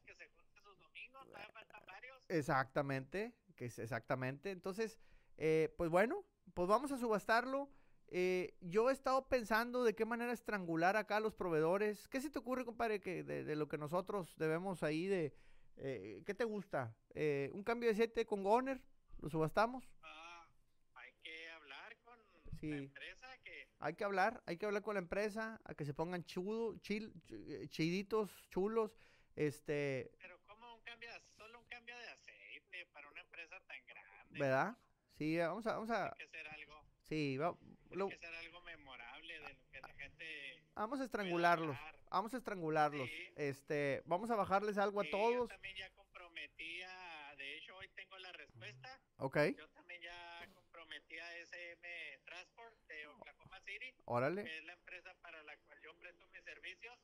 que 0.05 0.15
se 0.15 0.27
junte 0.29 0.61
sus 0.63 0.79
domingos, 0.79 1.27
todavía 1.27 1.49
faltan 1.53 1.83
varios. 1.87 2.25
Exactamente, 2.29 3.33
que 3.57 3.67
es 3.67 3.79
exactamente. 3.79 4.51
Entonces, 4.51 4.99
eh, 5.37 5.75
pues 5.77 5.91
bueno, 5.91 6.25
pues 6.55 6.69
vamos 6.69 6.93
a 6.93 6.99
subastarlo. 6.99 7.71
Eh, 8.11 8.55
yo 8.61 8.89
he 8.89 8.93
estado 8.93 9.29
pensando 9.29 9.85
de 9.85 9.95
qué 9.95 10.05
manera 10.07 10.33
estrangular 10.33 10.97
acá 10.97 11.17
a 11.17 11.21
los 11.21 11.35
proveedores. 11.35 12.09
¿Qué 12.09 12.21
se 12.21 12.31
te 12.31 12.39
ocurre, 12.39 12.65
compadre, 12.65 13.01
que 13.01 13.23
de, 13.23 13.45
de 13.45 13.57
lo 13.57 13.69
que 13.69 13.77
nosotros 13.79 14.35
debemos 14.39 14.83
ahí 14.83 15.07
de... 15.07 15.35
eh, 15.77 16.23
¿Qué 16.25 16.35
te 16.35 16.45
gusta? 16.45 16.97
Eh, 17.15 17.51
¿Un 17.53 17.63
cambio 17.65 17.89
de 17.91 17.95
siete 17.95 18.25
con 18.25 18.43
Goner? 18.43 18.81
¿Lo 19.19 19.29
subastamos? 19.29 19.85
Ah, 20.03 20.49
hay 20.95 21.13
que 21.23 21.51
hablar 21.51 21.97
con 22.03 22.19
Sí. 22.61 22.71
la 22.71 22.77
empresa 22.79 23.39
que 23.45 23.69
Hay 23.81 23.95
que 23.95 24.05
hablar, 24.05 24.43
hay 24.47 24.57
que 24.57 24.67
hablar 24.67 24.83
con 24.83 24.95
la 24.95 25.01
empresa, 25.01 25.61
a 25.65 25.75
que 25.75 25.85
se 25.85 25.95
pongan 25.95 26.25
chudo, 26.25 26.75
chil- 26.81 27.13
ch- 27.27 27.63
eh, 27.65 27.69
chiditos, 27.69 28.31
chulos. 28.51 28.93
Este, 29.37 30.11
Pero 30.19 30.39
como 30.47 30.75
un 30.75 30.83
cambio, 30.83 31.13
de- 31.13 31.21
solo 31.31 31.59
un 31.61 31.67
cambio 31.67 31.97
de 31.97 32.09
aceite 32.09 32.87
para 32.93 33.09
una 33.09 33.21
empresa 33.21 33.61
tan 33.67 33.85
grande. 33.87 34.39
¿verdad? 34.41 34.77
Sí, 35.17 35.37
vamos 35.39 35.67
a, 35.67 35.73
vamos 35.75 35.91
a, 35.91 36.13
Tiene 36.15 36.31
que 36.31 36.37
ser 36.39 36.49
algo, 36.49 36.85
sí, 37.03 37.37
va- 37.39 37.57
lo- 37.91 38.09
que 38.09 38.19
ser 38.19 38.35
algo 38.35 38.61
memorable 38.63 39.35
de 39.41 39.55
lo 39.55 39.71
que 39.71 39.81
la 39.81 39.89
gente. 39.95 40.63
vamos 40.75 41.01
a 41.01 41.05
estrangularlos, 41.05 41.77
vamos 42.11 42.35
a 42.35 42.37
estrangularlos. 42.37 43.09
Sí. 43.09 43.33
Este, 43.37 44.03
vamos 44.07 44.31
a 44.31 44.37
bajarles 44.37 44.77
algo 44.79 45.01
a 45.01 45.05
Sí, 45.05 45.11
Yo 45.11 45.17
todos, 45.19 45.49
también 45.49 45.77
ya 45.77 45.91
comprometía, 45.91 47.35
de 47.37 47.57
hecho 47.59 47.77
hoy 47.77 47.89
tengo 47.95 48.19
la 48.19 48.33
respuesta. 48.33 49.01
¿ok? 49.19 49.37
Yo 49.57 49.69
también 49.71 50.01
ya 50.03 50.49
comprometí 50.53 51.19
a 51.19 51.37
SM 51.39 52.19
Transport 52.25 52.77
de 52.87 53.07
Oklahoma 53.09 53.61
City, 53.63 53.93
Órale, 54.11 54.45
que 54.45 54.59
es 54.59 54.65
la 54.65 54.73
empresa 54.73 55.15
para 55.21 55.43
la 55.43 55.57
cual 55.59 55.79
yo 55.83 55.95
presto 55.99 56.27
mis 56.33 56.43
servicios. 56.43 56.99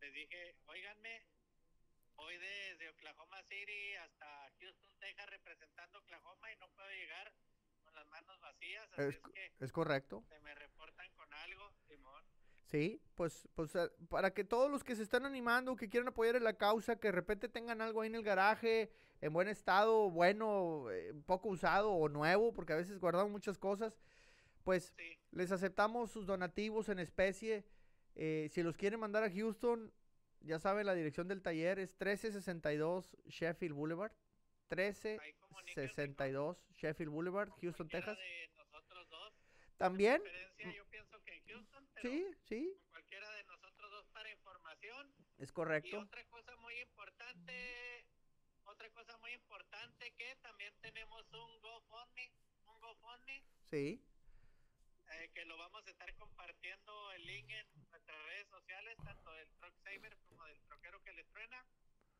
Les 0.00 0.12
dije, 0.12 0.54
óiganme, 0.66 1.22
voy 2.16 2.36
desde 2.38 2.88
Oklahoma 2.90 3.42
City 3.44 3.94
hasta 3.96 4.26
Houston, 4.60 4.98
Texas, 4.98 5.26
representando 5.30 5.98
Oklahoma 6.00 6.52
y 6.52 6.56
no 6.56 6.68
puedo 6.74 6.88
llegar 6.90 7.32
con 7.84 7.94
las 7.94 8.06
manos 8.08 8.40
vacías. 8.40 8.88
Así 8.92 9.02
Es 9.02 9.14
es, 9.14 9.20
que 9.32 9.52
es 9.64 9.72
correcto. 9.72 10.24
se 10.28 10.40
me 10.40 10.54
reportan 10.54 11.06
con 11.16 11.32
algo, 11.32 11.70
Simón. 11.88 12.24
Sí, 12.64 13.00
pues, 13.14 13.48
pues 13.54 13.74
eh, 13.76 13.90
para 14.08 14.32
que 14.32 14.44
todos 14.44 14.70
los 14.70 14.82
que 14.84 14.96
se 14.96 15.02
están 15.02 15.26
animando, 15.26 15.76
que 15.76 15.88
quieran 15.88 16.08
apoyar 16.08 16.36
en 16.36 16.44
la 16.44 16.56
causa, 16.56 16.96
que 16.96 17.08
de 17.08 17.12
repente 17.12 17.48
tengan 17.48 17.80
algo 17.80 18.00
ahí 18.00 18.08
en 18.08 18.14
el 18.16 18.22
garaje, 18.22 18.90
en 19.20 19.32
buen 19.32 19.48
estado, 19.48 20.10
bueno, 20.10 20.90
eh, 20.90 21.12
poco 21.26 21.48
usado 21.48 21.92
o 21.92 22.08
nuevo, 22.08 22.52
porque 22.52 22.72
a 22.72 22.76
veces 22.76 22.98
guardamos 22.98 23.30
muchas 23.30 23.58
cosas, 23.58 23.98
pues 24.64 24.92
Sí, 24.96 25.18
les 25.32 25.52
aceptamos 25.52 26.10
sus 26.10 26.26
donativos 26.26 26.88
en 26.88 26.98
especie. 26.98 27.64
Eh, 28.14 28.48
si 28.50 28.62
los 28.62 28.76
quieren 28.76 29.00
mandar 29.00 29.22
a 29.22 29.30
Houston, 29.30 29.92
ya 30.40 30.58
saben, 30.58 30.86
la 30.86 30.94
dirección 30.94 31.28
del 31.28 31.42
taller 31.42 31.78
es 31.78 31.90
1362 31.92 33.16
Sheffield 33.26 33.74
Boulevard. 33.74 34.12
ahí 34.70 35.32
comuníquense 35.34 36.08
1362 36.08 36.64
Sheffield 36.76 37.12
Boulevard, 37.12 37.50
Houston, 37.60 37.88
Texas. 37.88 38.16
de 38.18 38.50
nosotros 38.56 39.08
dos. 39.10 39.34
También, 39.76 40.20
Preferencia, 40.22 40.72
yo 40.76 40.84
pienso 40.86 41.22
que 41.22 41.34
en 41.34 41.42
Houston, 41.44 41.88
pero 41.94 42.08
sí, 42.08 42.26
sí, 42.48 42.76
cualquiera 42.90 43.30
de 43.34 43.44
nosotros 43.44 43.90
dos 43.90 44.06
para 44.12 44.30
información. 44.30 45.14
es 45.38 45.50
Y 45.50 45.52
correcto. 45.52 46.00
otra 46.00 46.24
cosa 46.26 46.56
muy 46.56 46.74
importante, 46.80 48.06
otra 48.64 48.90
cosa 48.90 49.16
muy 49.18 49.32
importante 49.32 50.10
que 50.12 50.36
también 50.42 50.74
tenemos 50.80 51.22
un 51.32 51.60
GoFundMe, 51.60 52.32
un 52.66 52.80
GoFundMe 52.80 53.42
Sí, 53.70 54.02
lo 55.46 55.56
vamos 55.56 55.86
a 55.86 55.90
estar 55.90 56.14
compartiendo 56.16 57.12
el 57.12 57.26
link 57.26 57.48
en 57.50 57.66
nuestras 57.90 58.18
redes 58.26 58.46
sociales, 58.48 58.96
tanto 59.04 59.32
del 59.32 59.48
Truck 59.58 59.74
Saver 59.82 60.16
como 60.28 60.44
del 60.44 60.60
troquero 60.62 61.02
que 61.02 61.12
le 61.12 61.24
truena. 61.24 61.64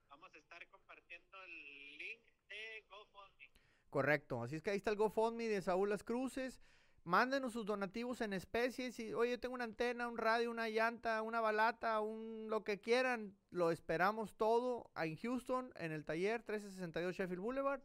Vamos 0.09 0.35
a 0.35 0.39
estar 0.39 0.67
compartiendo 0.69 1.43
el 1.45 1.99
link 1.99 2.21
de 2.49 2.85
GoFundMe. 2.89 3.51
correcto. 3.91 4.43
Así 4.43 4.57
es 4.57 4.63
que 4.63 4.71
ahí 4.71 4.79
está 4.79 4.91
el 4.91 4.97
GoFundMe 4.97 5.49
de 5.49 5.61
Saúl 5.61 5.91
Las 5.91 6.05
Cruces. 6.05 6.63
Mándenos 7.05 7.53
sus 7.53 7.67
donativos 7.67 8.21
en 8.21 8.33
especie. 8.33 8.93
Si, 8.93 9.13
oye, 9.13 9.39
tengo 9.39 9.55
una 9.55 9.65
antena, 9.65 10.09
un 10.09 10.19
radio, 10.19 10.51
una 10.51 10.69
llanta, 10.69 11.23
una 11.23 11.41
balata, 11.41 12.01
un 12.01 12.49
lo 12.49 12.65
que 12.65 12.81
quieran. 12.81 13.37
Lo 13.51 13.71
esperamos 13.71 14.37
todo 14.37 14.91
en 14.97 15.17
Houston, 15.17 15.73
en 15.77 15.93
el 15.93 16.05
taller 16.05 16.41
1362 16.41 17.17
Sheffield 17.17 17.43
Boulevard. 17.43 17.83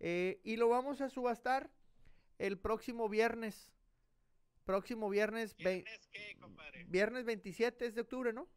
Eh, 0.00 0.40
y 0.42 0.56
lo 0.56 0.68
vamos 0.68 1.00
a 1.00 1.08
subastar 1.08 1.70
el 2.38 2.58
próximo 2.58 3.08
viernes. 3.08 3.71
Próximo 4.64 5.08
viernes, 5.10 5.56
¿Viernes 5.56 6.08
qué, 6.12 6.36
compadre? 6.40 6.84
viernes 6.84 7.24
27 7.24 7.86
es 7.86 7.94
de 7.94 8.02
octubre, 8.02 8.32
¿no? 8.32 8.48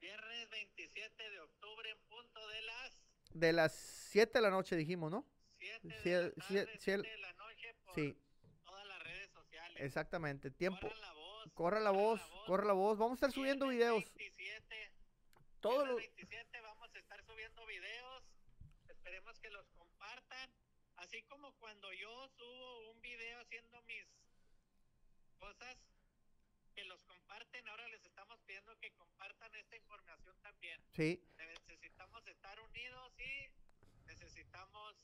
Viernes 0.00 0.50
27 0.50 1.30
de 1.30 1.40
octubre 1.40 1.90
en 1.90 1.98
punto 2.08 2.48
de 2.48 2.62
las 2.62 3.02
De 3.30 3.52
las 3.52 3.72
7 3.74 4.38
de 4.38 4.42
la 4.42 4.50
noche 4.50 4.76
dijimos, 4.76 5.10
¿no? 5.10 5.26
7 5.58 5.88
de 5.88 5.94
Ciel- 6.02 6.32
la 6.36 6.44
ciel- 6.44 6.64
tarde, 6.66 6.78
ciel- 6.78 7.00
7 7.02 7.10
de 7.10 7.18
la 7.18 7.32
noche 7.32 7.74
por 7.84 7.94
Sí, 7.96 8.16
todas 8.64 8.86
las 8.86 9.02
redes 9.02 9.30
sociales. 9.32 9.80
exactamente. 9.82 10.50
Tiempo. 10.52 10.80
Corran 10.88 11.00
la 11.00 11.12
voz. 11.12 11.52
Corra 11.54 11.80
la 11.80 11.90
voz, 11.90 12.20
corra 12.46 12.64
la 12.64 12.72
voz. 12.72 12.98
Vamos 12.98 13.12
a 13.12 13.14
estar 13.16 13.32
subiendo 13.32 13.66
videos. 13.68 14.04
27, 14.14 14.92
Todo 15.60 15.72
viernes 15.84 15.88
lo, 15.90 15.96
27 15.96 16.60
vamos 16.60 16.94
a 16.94 16.98
estar 16.98 17.24
subiendo 17.24 17.66
videos. 17.66 18.24
Esperemos 18.88 19.38
que 19.40 19.50
los 19.50 19.66
compartan. 19.72 20.50
Así 20.96 21.22
como 21.24 21.52
cuando 21.58 21.92
yo 21.94 22.28
subo 22.36 22.90
un 22.92 23.00
video 23.00 23.40
haciendo 23.40 23.82
mis 23.82 24.06
cosas, 25.34 25.76
que 26.74 26.84
los 26.84 27.02
comparten. 27.04 27.66
Ahora 27.68 27.88
les 27.88 28.04
estamos 28.04 28.38
pidiendo 28.46 28.76
que 28.80 28.90
compartan 28.92 29.54
esta 29.54 29.76
información 29.76 30.36
también. 30.42 30.80
sí, 30.92 31.22
Necesitamos 31.38 32.26
estar 32.26 32.58
unidos 32.60 33.12
y 33.18 33.50
necesitamos 34.06 34.94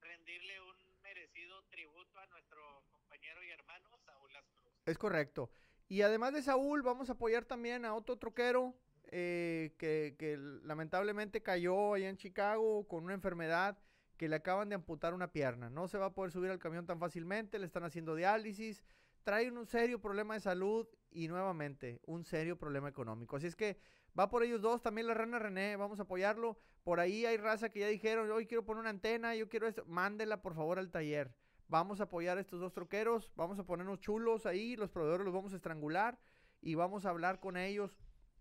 rendirle 0.00 0.60
un 0.62 1.02
merecido 1.02 1.62
tributo 1.70 2.18
a 2.18 2.26
nuestro 2.26 2.82
compañero 2.90 3.42
y 3.44 3.50
hermano 3.50 3.88
Saúl 4.04 4.32
Las 4.32 4.44
Cruz. 4.50 4.72
es 4.86 4.98
correcto. 4.98 5.50
Y 5.88 6.02
además 6.02 6.32
de 6.34 6.42
Saúl, 6.42 6.82
vamos 6.82 7.08
a 7.08 7.12
apoyar 7.12 7.44
también 7.44 7.84
a 7.84 7.94
otro 7.94 8.16
troquero 8.16 8.74
eh, 9.10 9.74
que, 9.78 10.16
que 10.18 10.36
lamentablemente 10.36 11.42
cayó 11.42 11.94
allá 11.94 12.10
en 12.10 12.16
Chicago 12.18 12.86
con 12.86 13.04
una 13.04 13.14
enfermedad 13.14 13.78
que 14.18 14.28
le 14.28 14.36
acaban 14.36 14.68
de 14.68 14.74
amputar 14.74 15.14
una 15.14 15.32
pierna. 15.32 15.70
No 15.70 15.88
se 15.88 15.96
va 15.96 16.06
a 16.06 16.14
poder 16.14 16.30
subir 16.32 16.50
al 16.50 16.58
camión 16.58 16.84
tan 16.86 16.98
fácilmente, 16.98 17.58
le 17.58 17.64
están 17.66 17.84
haciendo 17.84 18.16
diálisis, 18.16 18.84
trae 19.24 19.50
un 19.50 19.66
serio 19.66 20.00
problema 20.00 20.34
de 20.34 20.40
salud 20.40 20.86
y 21.10 21.28
nuevamente 21.28 22.00
un 22.06 22.24
serio 22.24 22.58
problema 22.58 22.88
económico. 22.88 23.36
Así 23.36 23.46
es 23.46 23.56
que 23.56 23.78
va 24.18 24.28
por 24.28 24.42
ellos 24.42 24.60
dos, 24.60 24.82
también 24.82 25.06
la 25.06 25.14
rana 25.14 25.38
René, 25.38 25.76
vamos 25.76 25.98
a 26.00 26.02
apoyarlo. 26.02 26.58
Por 26.84 27.00
ahí 27.00 27.26
hay 27.26 27.36
raza 27.36 27.68
que 27.68 27.80
ya 27.80 27.88
dijeron, 27.88 28.30
hoy 28.30 28.46
quiero 28.46 28.64
poner 28.64 28.80
una 28.80 28.90
antena, 28.90 29.34
yo 29.34 29.48
quiero 29.48 29.66
esto, 29.68 29.84
mándela 29.86 30.42
por 30.42 30.54
favor 30.54 30.78
al 30.78 30.90
taller. 30.90 31.34
Vamos 31.68 32.00
a 32.00 32.04
apoyar 32.04 32.38
a 32.38 32.40
estos 32.40 32.60
dos 32.60 32.72
troqueros, 32.72 33.30
vamos 33.36 33.58
a 33.58 33.64
ponernos 33.64 34.00
chulos 34.00 34.46
ahí, 34.46 34.74
los 34.76 34.90
proveedores 34.90 35.24
los 35.24 35.34
vamos 35.34 35.52
a 35.52 35.56
estrangular 35.56 36.18
y 36.62 36.74
vamos 36.74 37.04
a 37.04 37.10
hablar 37.10 37.40
con 37.40 37.56
ellos 37.58 37.98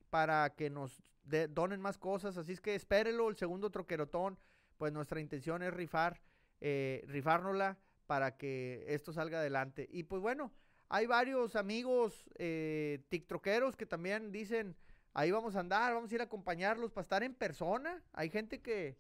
para 0.10 0.50
que 0.56 0.70
nos 0.70 1.04
de- 1.24 1.50
donen 1.50 1.82
más 1.82 1.98
cosas. 1.98 2.38
Así 2.38 2.54
es 2.54 2.62
que 2.62 2.74
espérenlo, 2.74 3.28
el 3.28 3.36
segundo 3.36 3.70
troquerotón, 3.70 4.40
pues 4.78 4.94
nuestra 4.94 5.20
intención 5.20 5.62
es 5.62 5.74
rifar, 5.74 6.22
eh, 6.62 7.04
rifárnosla 7.08 7.78
para 8.08 8.38
que 8.38 8.86
esto 8.88 9.14
salga 9.14 9.40
adelante. 9.40 9.88
Y 9.92 10.04
pues 10.04 10.22
bueno, 10.22 10.52
hay 10.90 11.06
varios 11.06 11.56
amigos 11.56 12.30
eh, 12.38 13.04
tiktroqueros 13.10 13.76
que 13.76 13.86
también 13.86 14.32
dicen, 14.32 14.76
ahí 15.14 15.30
vamos 15.32 15.56
a 15.56 15.60
andar, 15.60 15.94
vamos 15.94 16.12
a 16.12 16.16
ir 16.16 16.22
a 16.22 16.26
acompañarlos 16.26 16.92
para 16.92 17.04
estar 17.04 17.24
en 17.24 17.36
persona. 17.36 18.02
Hay 18.14 18.30
gente 18.30 18.62
que, 18.62 18.98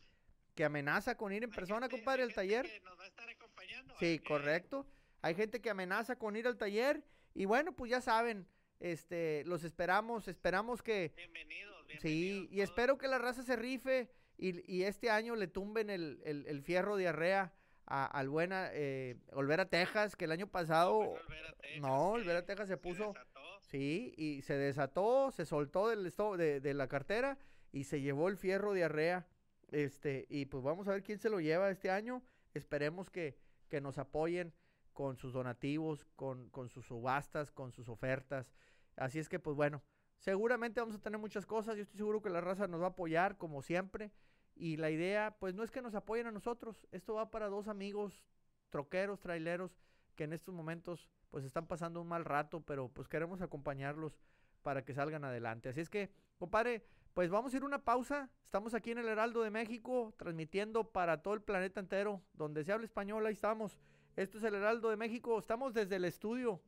que 0.54 0.65
amenaza 0.65 1.15
con 1.15 1.32
ir 1.32 1.43
en 1.43 1.50
Hay 1.52 1.56
persona, 1.56 1.88
gente- 1.88 1.96
compadre, 1.98 2.24
al 2.24 2.34
taller. 2.34 2.65
que 2.70 2.80
nos 2.82 3.00
va 3.00 3.04
a 3.06 3.08
estar 3.08 3.30
acompañando. 3.30 3.93
Sí, 4.00 4.20
que- 4.20 4.24
correcto. 4.28 4.86
Hay 5.22 5.34
gente 5.34 5.62
que 5.62 5.70
amenaza 5.70 6.17
con 6.17 6.36
ir 6.36 6.46
al 6.48 6.58
taller 6.58 7.04
y 7.34 7.46
bueno, 7.46 7.72
pues 7.76 7.89
ya 7.89 8.02
saben, 8.02 8.46
este, 8.80 9.43
los 9.46 9.63
esperamos, 9.63 10.28
esperamos 10.28 10.84
que 10.84 11.12
Bienvenidos, 11.15 11.88
bienvenidos. 11.88 12.02
sí, 12.02 12.48
y 12.52 12.58
todos. 12.58 12.70
espero 12.70 12.98
que 13.00 13.08
la 13.08 13.17
raza 13.17 13.41
se 13.43 13.56
rife 13.56 14.10
y, 14.38 14.72
y 14.72 14.84
este 14.84 15.10
año 15.10 15.36
le 15.36 15.48
tumben 15.48 15.89
el, 15.89 16.22
el, 16.24 16.46
el 16.46 16.62
fierro 16.62 16.96
diarrea 16.98 17.52
a, 17.88 18.06
al 18.06 18.30
buena 18.30 18.69
eh, 18.73 19.17
Olvera 19.34 19.69
Texas, 19.69 20.15
que 20.15 20.26
el 20.26 20.32
año 20.32 20.47
pasado, 20.47 21.00
Pues, 21.00 21.23
Olvera 21.23 21.54
Texas, 21.62 21.82
no, 21.82 22.12
Olvera 22.12 22.45
Texas 22.45 22.67
se 22.67 22.78
puso, 22.78 23.13
desató. 23.13 23.60
sí, 23.62 24.13
y 24.17 24.41
se 24.41 24.58
desató, 24.58 25.32
se 25.32 25.45
soltó 25.45 25.88
del 25.89 26.04
de, 26.38 26.60
de 26.62 26.73
la 26.73 26.88
cartera 26.88 27.38
y 27.71 27.86
se 27.86 28.02
llevó 28.02 28.30
el 28.30 28.38
fierro 28.38 28.73
diarrea, 28.73 29.28
este, 29.71 30.26
y 30.30 30.45
pues 30.45 30.63
vamos 30.63 30.88
a 30.88 30.91
ver 30.91 31.04
quién 31.04 31.19
se 31.19 31.30
lo 31.30 31.39
lleva 31.39 31.69
este 31.69 31.89
año. 31.91 32.23
esperemos 32.54 33.10
que, 33.10 33.38
que 33.69 33.82
nos 33.82 33.97
apoyen 33.97 34.54
con 34.93 35.17
sus 35.17 35.34
donativos, 35.34 36.06
con, 36.15 36.50
con 36.50 36.69
sus 36.69 36.86
subastas, 36.88 37.52
con 37.52 37.71
sus 37.71 37.88
ofertas. 37.89 38.52
Así 38.95 39.19
es 39.19 39.30
que, 39.30 39.39
pues 39.39 39.56
bueno, 39.56 39.84
seguramente 40.17 40.80
vamos 40.80 40.95
a 40.95 41.00
tener 41.00 41.19
muchas 41.19 41.45
cosas. 41.45 41.76
Yo 41.76 41.84
estoy 41.84 41.97
seguro 41.97 42.21
que 42.21 42.30
la 42.32 42.41
raza 42.41 42.67
nos 42.67 42.82
va 42.82 42.86
a 42.86 42.89
apoyar, 42.89 43.38
como 43.38 43.62
siempre. 43.62 44.12
Y 44.60 44.78
la 44.78 44.89
idea, 44.89 45.36
pues 45.39 45.54
no 45.54 45.63
es 45.63 45.72
que 45.72 45.82
nos 45.82 45.96
apoyen 45.96 46.28
a 46.28 46.32
nosotros. 46.32 46.88
Esto 46.91 47.15
va 47.15 47.30
para 47.30 47.48
dos 47.48 47.67
amigos 47.67 48.26
troqueros, 48.70 49.20
traileros, 49.20 49.78
que 50.15 50.24
en 50.24 50.34
estos 50.34 50.54
momentos 50.54 51.10
pues 51.30 51.46
están 51.46 51.67
pasando 51.67 52.02
un 52.02 52.08
mal 52.08 52.26
rato, 52.26 52.62
pero 52.62 52.89
pues 52.89 53.08
queremos 53.08 53.41
acompañarlos 53.41 54.20
para 54.63 54.84
que 54.84 54.93
salgan 54.93 55.24
adelante. 55.24 55.70
Así 55.70 55.80
es 55.80 55.89
que, 55.89 56.10
compadre, 56.38 56.84
pues 57.13 57.30
vamos 57.30 57.54
a 57.54 57.58
ir 57.58 57.63
una 57.63 57.84
pausa. 57.84 58.30
Estamos 58.43 58.74
aquí 58.74 58.91
en 58.91 58.98
el 59.00 59.08
Heraldo 59.08 59.41
de 59.41 59.50
México, 59.50 60.13
transmitiendo 60.17 60.91
para 60.91 61.22
todo 61.22 61.34
el 61.34 61.41
planeta 61.41 61.80
entero, 61.80 62.22
donde 62.34 62.63
se 62.63 62.72
habla 62.72 62.86
español, 62.86 63.26
ahí 63.26 63.34
estamos. 63.34 63.78
Esto 64.15 64.38
es 64.38 64.43
el 64.43 64.56
Heraldo 64.56 64.89
de 64.89 64.98
México. 64.98 65.38
Estamos 65.38 65.74
desde 65.74 65.96
el 65.96 66.06
estudio 66.06 66.62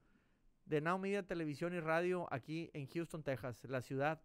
de 0.66 0.82
Now 0.82 1.00
Media 1.00 1.26
Televisión 1.26 1.74
y 1.74 1.80
Radio 1.80 2.28
aquí 2.32 2.70
en 2.74 2.88
Houston, 2.88 3.24
Texas, 3.24 3.64
la 3.66 3.82
ciudad 3.82 4.22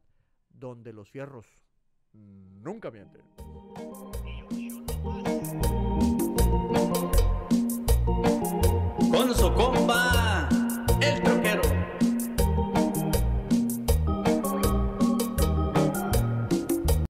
donde 0.50 0.92
los 0.92 1.10
fierros 1.10 1.46
nunca 2.12 2.90
mienten. 2.90 3.33
Con 9.10 9.34
su 9.34 9.52
compa 9.54 10.43